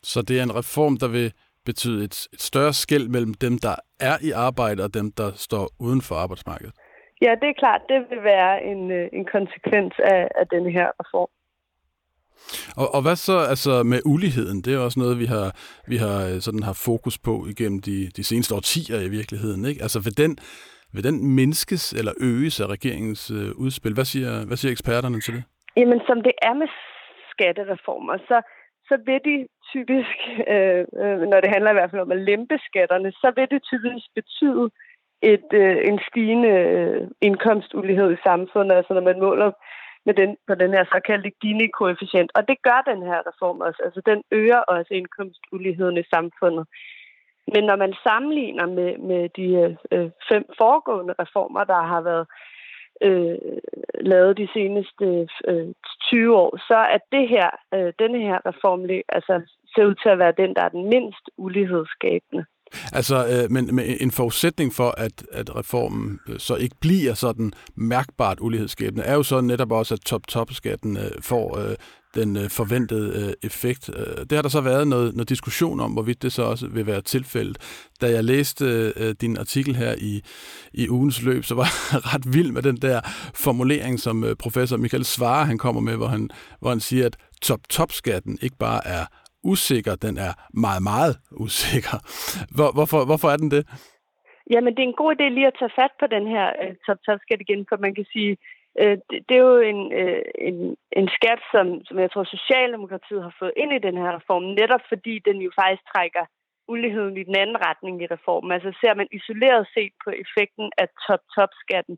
[0.04, 1.34] Så det er en reform, der vil
[1.66, 5.66] betyde et, et større skæld mellem dem, der er i arbejde, og dem, der står
[5.80, 6.76] uden for arbejdsmarkedet?
[7.22, 7.82] Ja, det er klart.
[7.90, 11.32] Det vil være en, øh, en konsekvens af, af denne her reform.
[12.82, 14.62] Og, og hvad så altså med uligheden?
[14.62, 15.48] Det er også noget, vi har,
[15.88, 19.66] vi har øh, sådan har fokus på igennem de, de seneste årtier i virkeligheden.
[19.66, 19.82] Ikke?
[19.82, 20.32] Altså vil den,
[20.94, 23.94] vil den mindskes eller øges af regeringens øh, udspil?
[23.94, 25.44] Hvad siger, hvad siger eksperterne til det?
[25.78, 26.68] Jamen, som det er med
[27.34, 28.38] skattereformer, så,
[28.90, 29.38] så vil de
[29.74, 30.18] typisk,
[30.54, 33.62] øh, øh, når det handler i hvert fald om at lempe skatterne, så vil det
[33.72, 34.66] typisk betyde
[35.34, 39.52] et, øh, en stigende øh, indkomstulighed i samfundet, altså når man måler
[40.06, 42.30] med den, på den her såkaldte Gini-koefficient.
[42.38, 43.82] Og det gør den her reform også.
[43.86, 46.66] Altså den øger også indkomstuligheden i samfundet.
[47.53, 52.28] Men når man sammenligner med, med de øh, fem foregående reformer, der har været
[53.01, 53.38] øh,
[54.12, 55.68] lavet de seneste øh,
[56.10, 59.41] 20 år, så er det her, øh, denne her reform altså,
[59.76, 62.45] ser ud til at være den, der er den mindst ulighedsskabende.
[62.91, 67.53] Altså, øh, men, men en forudsætning for, at, at reformen øh, så ikke bliver sådan
[67.76, 71.76] mærkbart ulighedsskabende, er jo så netop også, at top-top-skatten øh, får øh,
[72.16, 73.89] den øh, forventede øh, effekt.
[73.95, 76.86] Øh, det har der så været noget, noget diskussion om, hvorvidt det så også vil
[76.86, 77.57] være tilfældet.
[78.01, 80.22] Da jeg læste øh, din artikel her i,
[80.74, 83.01] i ugens løb, så var jeg ret vild med den der
[83.34, 87.18] formulering, som øh, professor Michael Svare han kommer med, hvor han, hvor han siger, at
[87.41, 89.05] top-top-skatten ikke bare er
[89.54, 90.34] usikker, den er
[90.66, 91.16] meget, meget
[91.46, 91.98] usikker.
[92.56, 93.64] Hvor, hvorfor, hvorfor er den det?
[94.54, 97.41] Jamen, det er en god idé lige at tage fat på den her øh, top-top-skat
[97.41, 98.32] igen, for man kan sige,
[98.82, 100.58] øh, det, det er jo en, øh, en,
[101.00, 104.84] en skat, som, som jeg tror, Socialdemokratiet har fået ind i den her reform, netop
[104.91, 106.26] fordi den jo faktisk trækker
[106.74, 108.52] uligheden i den anden retning i reformen.
[108.52, 111.96] Altså ser man isoleret set på effekten af top-top-skatten,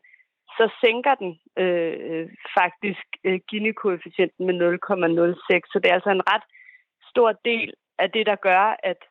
[0.58, 1.32] så sænker den
[1.64, 2.28] øh, øh
[2.60, 5.72] faktisk øh, Gini-koefficienten med 0,06.
[5.72, 6.45] Så det er altså en ret
[7.18, 9.01] stor del af det, der gør, at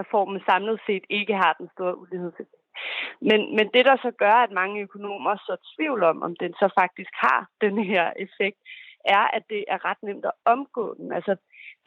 [0.00, 2.62] reformen samlet set ikke har den store ulighedseffekt.
[3.28, 6.68] Men, men det, der så gør, at mange økonomer så tvivl om, om den så
[6.80, 8.58] faktisk har den her effekt,
[9.04, 11.12] er, at det er ret nemt at omgå den.
[11.12, 11.36] Altså,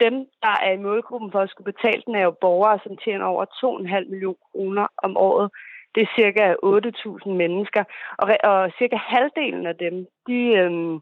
[0.00, 3.24] dem, der er i målgruppen for at skulle betale den, er jo borgere, som tjener
[3.24, 5.50] over 2,5 millioner kroner om året.
[5.94, 7.84] Det er cirka 8.000 mennesker,
[8.18, 11.00] og, og cirka halvdelen af dem, de øhm,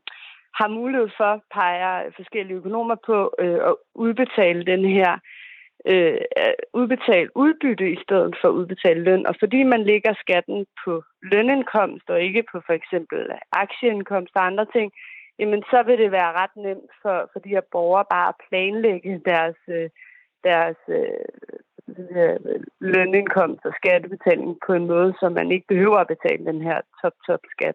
[0.58, 5.10] har mulighed for, peger forskellige økonomer på, øh, at udbetale den her
[5.86, 6.20] øh,
[6.74, 9.26] udbetale udbytte i stedet for udbetale løn.
[9.26, 13.20] Og fordi man lægger skatten på lønindkomst og ikke på for eksempel
[13.52, 14.92] aktieindkomst og andre ting,
[15.38, 19.22] jamen så vil det være ret nemt for, for de her borgere bare at planlægge
[19.24, 19.90] deres, øh,
[20.44, 26.60] deres øh, lønindkomst og skattebetaling på en måde, så man ikke behøver at betale den
[26.62, 27.74] her top-top-skat.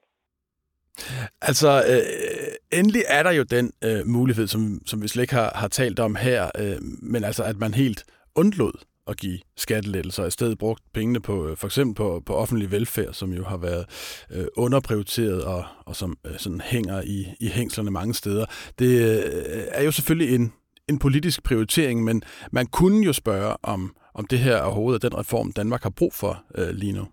[1.42, 5.52] Altså, øh, endelig er der jo den øh, mulighed, som, som vi slet ikke har,
[5.56, 8.04] har talt om her, øh, men altså, at man helt
[8.36, 8.74] undlod
[9.08, 12.72] at give skattelettelser, og i stedet brugt pengene på øh, for eksempel på, på offentlig
[12.72, 13.86] velfærd, som jo har været
[14.32, 18.46] øh, underprioriteret og, og som øh, sådan hænger i, i hængslerne mange steder.
[18.80, 20.54] Det øh, er jo selvfølgelig en,
[20.90, 25.18] en politisk prioritering, men man kunne jo spørge om, om det her overhovedet er den
[25.20, 27.08] reform, Danmark har brug for øh, lige nu.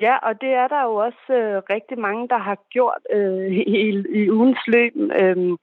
[0.00, 4.04] Ja, og det er der jo også øh, rigtig mange, der har gjort øh, i,
[4.20, 4.92] i ugens løb.
[4.96, 5.56] Øh,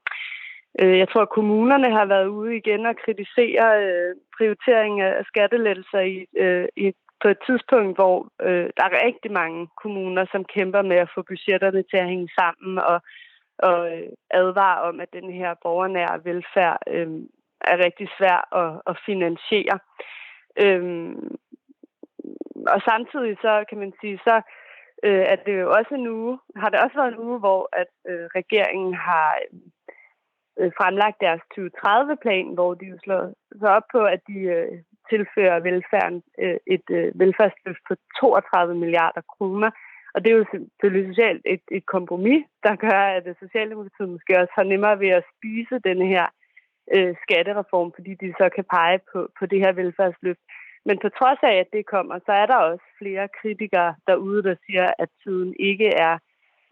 [0.80, 6.00] Øh, jeg tror, at kommunerne har været ude igen og kritisere øh, prioritering af skattelettelser
[6.00, 10.82] i, øh, i, på et tidspunkt, hvor øh, der er rigtig mange kommuner, som kæmper
[10.82, 13.00] med at få budgetterne til at hænge sammen og,
[13.58, 17.08] og øh, advare om, at den her borgernære velfærd øh,
[17.60, 19.78] er rigtig svær at, at finansiere.
[20.62, 21.12] Øh,
[22.74, 24.34] og samtidig så kan man sige, så
[25.06, 27.92] øh, at det jo også en uge, har det også været en uge, hvor at
[28.10, 29.28] øh, regeringen har
[30.60, 34.78] øh, fremlagt deres 2030-plan, hvor de jo slår sig op på, at de øh,
[35.10, 39.70] tilfører velfærden øh, et øh, velfærdsløft på 32 milliarder kroner.
[40.14, 44.52] Og det er jo selvfølgelig socialt et, et kompromis, der gør, at Socialdemokratiet måske også
[44.58, 46.26] har nemmere ved at spise denne her
[46.94, 50.44] øh, skattereform, fordi de så kan pege på, på det her velfærdsløft.
[50.84, 54.54] Men på trods af, at det kommer, så er der også flere kritikere derude, der
[54.66, 56.18] siger, at tiden ikke er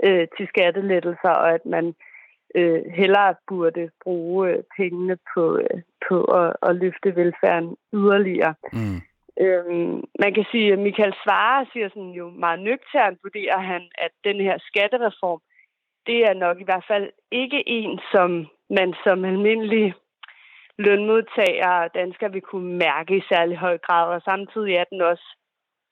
[0.04, 1.94] øh, til skattelettelser, og at man
[2.54, 8.54] øh, hellere burde bruge øh, pengene på, øh, på at, at løfte velfærden yderligere.
[8.72, 9.00] Mm.
[9.40, 14.10] Øhm, man kan sige, at Michael Svare siger sådan jo meget nøgternt, vurderer han, at
[14.24, 15.40] den her skattereform,
[16.06, 19.94] det er nok i hvert fald ikke en, som man som almindelig
[20.86, 25.26] lønmodtager og dansker vil kunne mærke i særlig høj grad, og samtidig er den også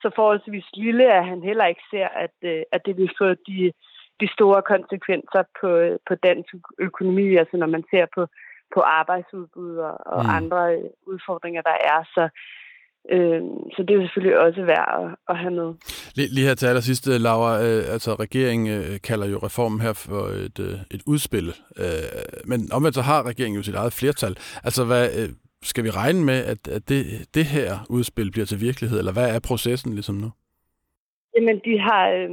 [0.03, 3.73] så forholdsvis lille, at han heller ikke ser, at, øh, at det vil få de
[4.21, 5.71] de store konsekvenser på,
[6.09, 8.23] på dansk økonomi, altså når man ser på,
[8.75, 10.31] på arbejdsudbud og, og mm.
[10.39, 10.63] andre
[11.07, 12.01] udfordringer, der er.
[12.15, 12.29] Så,
[13.15, 13.43] øh,
[13.75, 15.75] så det er jo selvfølgelig også værd at, at have med.
[16.17, 20.23] Lige, lige her til allersidst, Laura, øh, altså regeringen øh, kalder jo reformen her for
[20.47, 21.47] et, øh, et udspil,
[21.83, 24.35] øh, men omvendt så har regeringen jo sit eget flertal.
[24.65, 25.29] Altså hvad, øh,
[25.63, 29.29] skal vi regne med, at, at det, det her udspil bliver til virkelighed, eller hvad
[29.35, 30.31] er processen ligesom nu?
[31.37, 32.31] Jamen, de har, øh,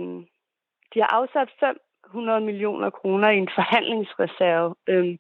[0.94, 5.18] de har afsat 500 millioner kroner i en forhandlingsreserve, øh,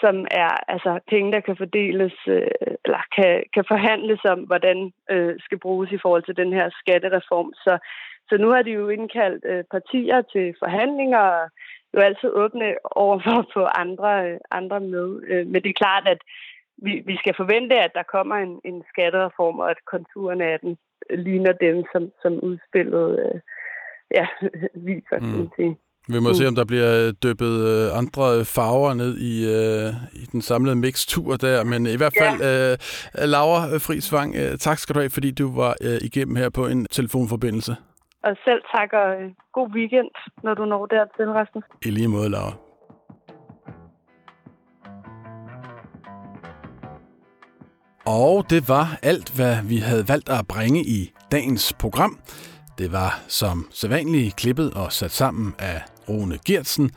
[0.00, 5.34] som er altså penge, der kan fordeles øh, eller kan, kan forhandles om, hvordan øh,
[5.40, 7.52] skal bruges i forhold til den her skattereform.
[7.64, 7.78] Så,
[8.28, 11.50] så nu har de jo indkaldt øh, partier til forhandlinger, og
[11.94, 15.22] jo altid åbne over for at få andre, øh, andre med.
[15.28, 16.20] Øh, men det er klart, at
[16.76, 20.78] vi, vi skal forvente, at der kommer en, en skattereform, og at konturerne af den
[21.10, 23.40] ligner dem, som, som udspillet øh,
[24.10, 24.26] ja,
[24.88, 25.32] viser, mm.
[25.36, 25.76] kan sige.
[26.08, 26.34] Vi må mm.
[26.34, 29.92] se, om der bliver dyppet øh, andre farver ned i, øh,
[30.22, 31.64] i den samlede mixtur der.
[31.64, 32.72] Men i hvert fald, ja.
[32.72, 32.76] øh,
[33.28, 36.86] Laura Friisvang, øh, tak skal du have, fordi du var øh, igennem her på en
[36.90, 37.76] telefonforbindelse.
[38.22, 40.10] Og selv tak, og øh, god weekend,
[40.44, 41.64] når du når dertil, Rasmus.
[41.86, 42.52] I lige måde, Laura.
[48.06, 52.18] Og det var alt, hvad vi havde valgt at bringe i dagens program.
[52.78, 56.90] Det var som sædvanligt klippet og sat sammen af Rune Gertsen.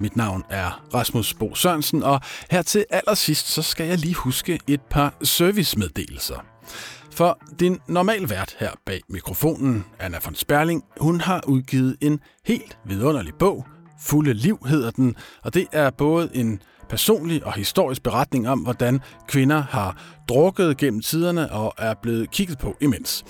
[0.00, 4.58] Mit navn er Rasmus Bo Sørensen, og her til allersidst, så skal jeg lige huske
[4.66, 6.44] et par servicemeddelelser.
[7.10, 12.78] For din normal vært her bag mikrofonen, Anna von Sperling, hun har udgivet en helt
[12.86, 13.66] vidunderlig bog.
[14.00, 19.00] Fulde Liv hedder den, og det er både en personlig og historisk beretning om, hvordan
[19.28, 19.96] kvinder har
[20.28, 23.24] drukket gennem tiderne og er blevet kigget på imens.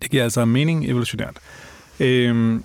[0.02, 1.38] Det giver altså mening evolutionært.
[2.00, 2.64] Øhm,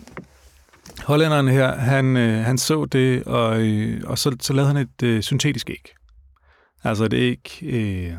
[1.04, 5.04] hollænderen her, han, øh, han så det, og, øh, og så, så lavede han et
[5.04, 5.94] øh, syntetisk æg.
[6.84, 8.14] Altså et æg øh,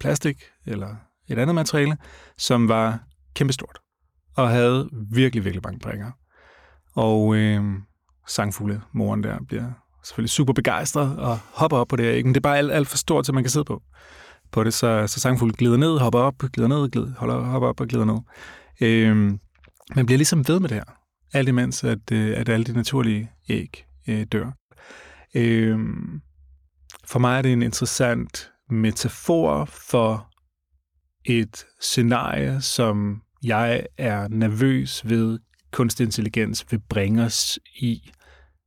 [0.00, 0.96] plastik eller
[1.28, 1.96] et andet materiale,
[2.38, 2.98] som var
[3.34, 3.78] kæmpestort
[4.36, 6.10] og havde virkelig, virkelig mange prikker.
[6.94, 7.64] Og øh,
[8.28, 9.70] sangfugle, moren der, bliver
[10.04, 12.88] selvfølgelig super begejstret og hopper op på det æg, men det er bare alt, alt
[12.88, 13.82] for stort, til man kan sidde på,
[14.52, 14.74] på det.
[14.74, 18.04] Så, så sangfugle glider ned, hopper op, glider ned, glider, holder, hopper op og glider
[18.04, 18.18] ned.
[18.80, 19.16] Øh,
[19.96, 20.84] man bliver ligesom ved med det her,
[21.32, 24.46] alt imens at, øh, at alle de naturlige æg øh, dør.
[25.34, 25.78] Øh,
[27.06, 30.30] for mig er det en interessant metafor for
[31.24, 35.38] et scenarie, som jeg er nervøs ved
[35.72, 38.10] kunstig intelligens vil bringe os i,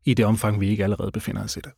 [0.05, 1.71] i det omfang, vi ikke allerede befinder os i det.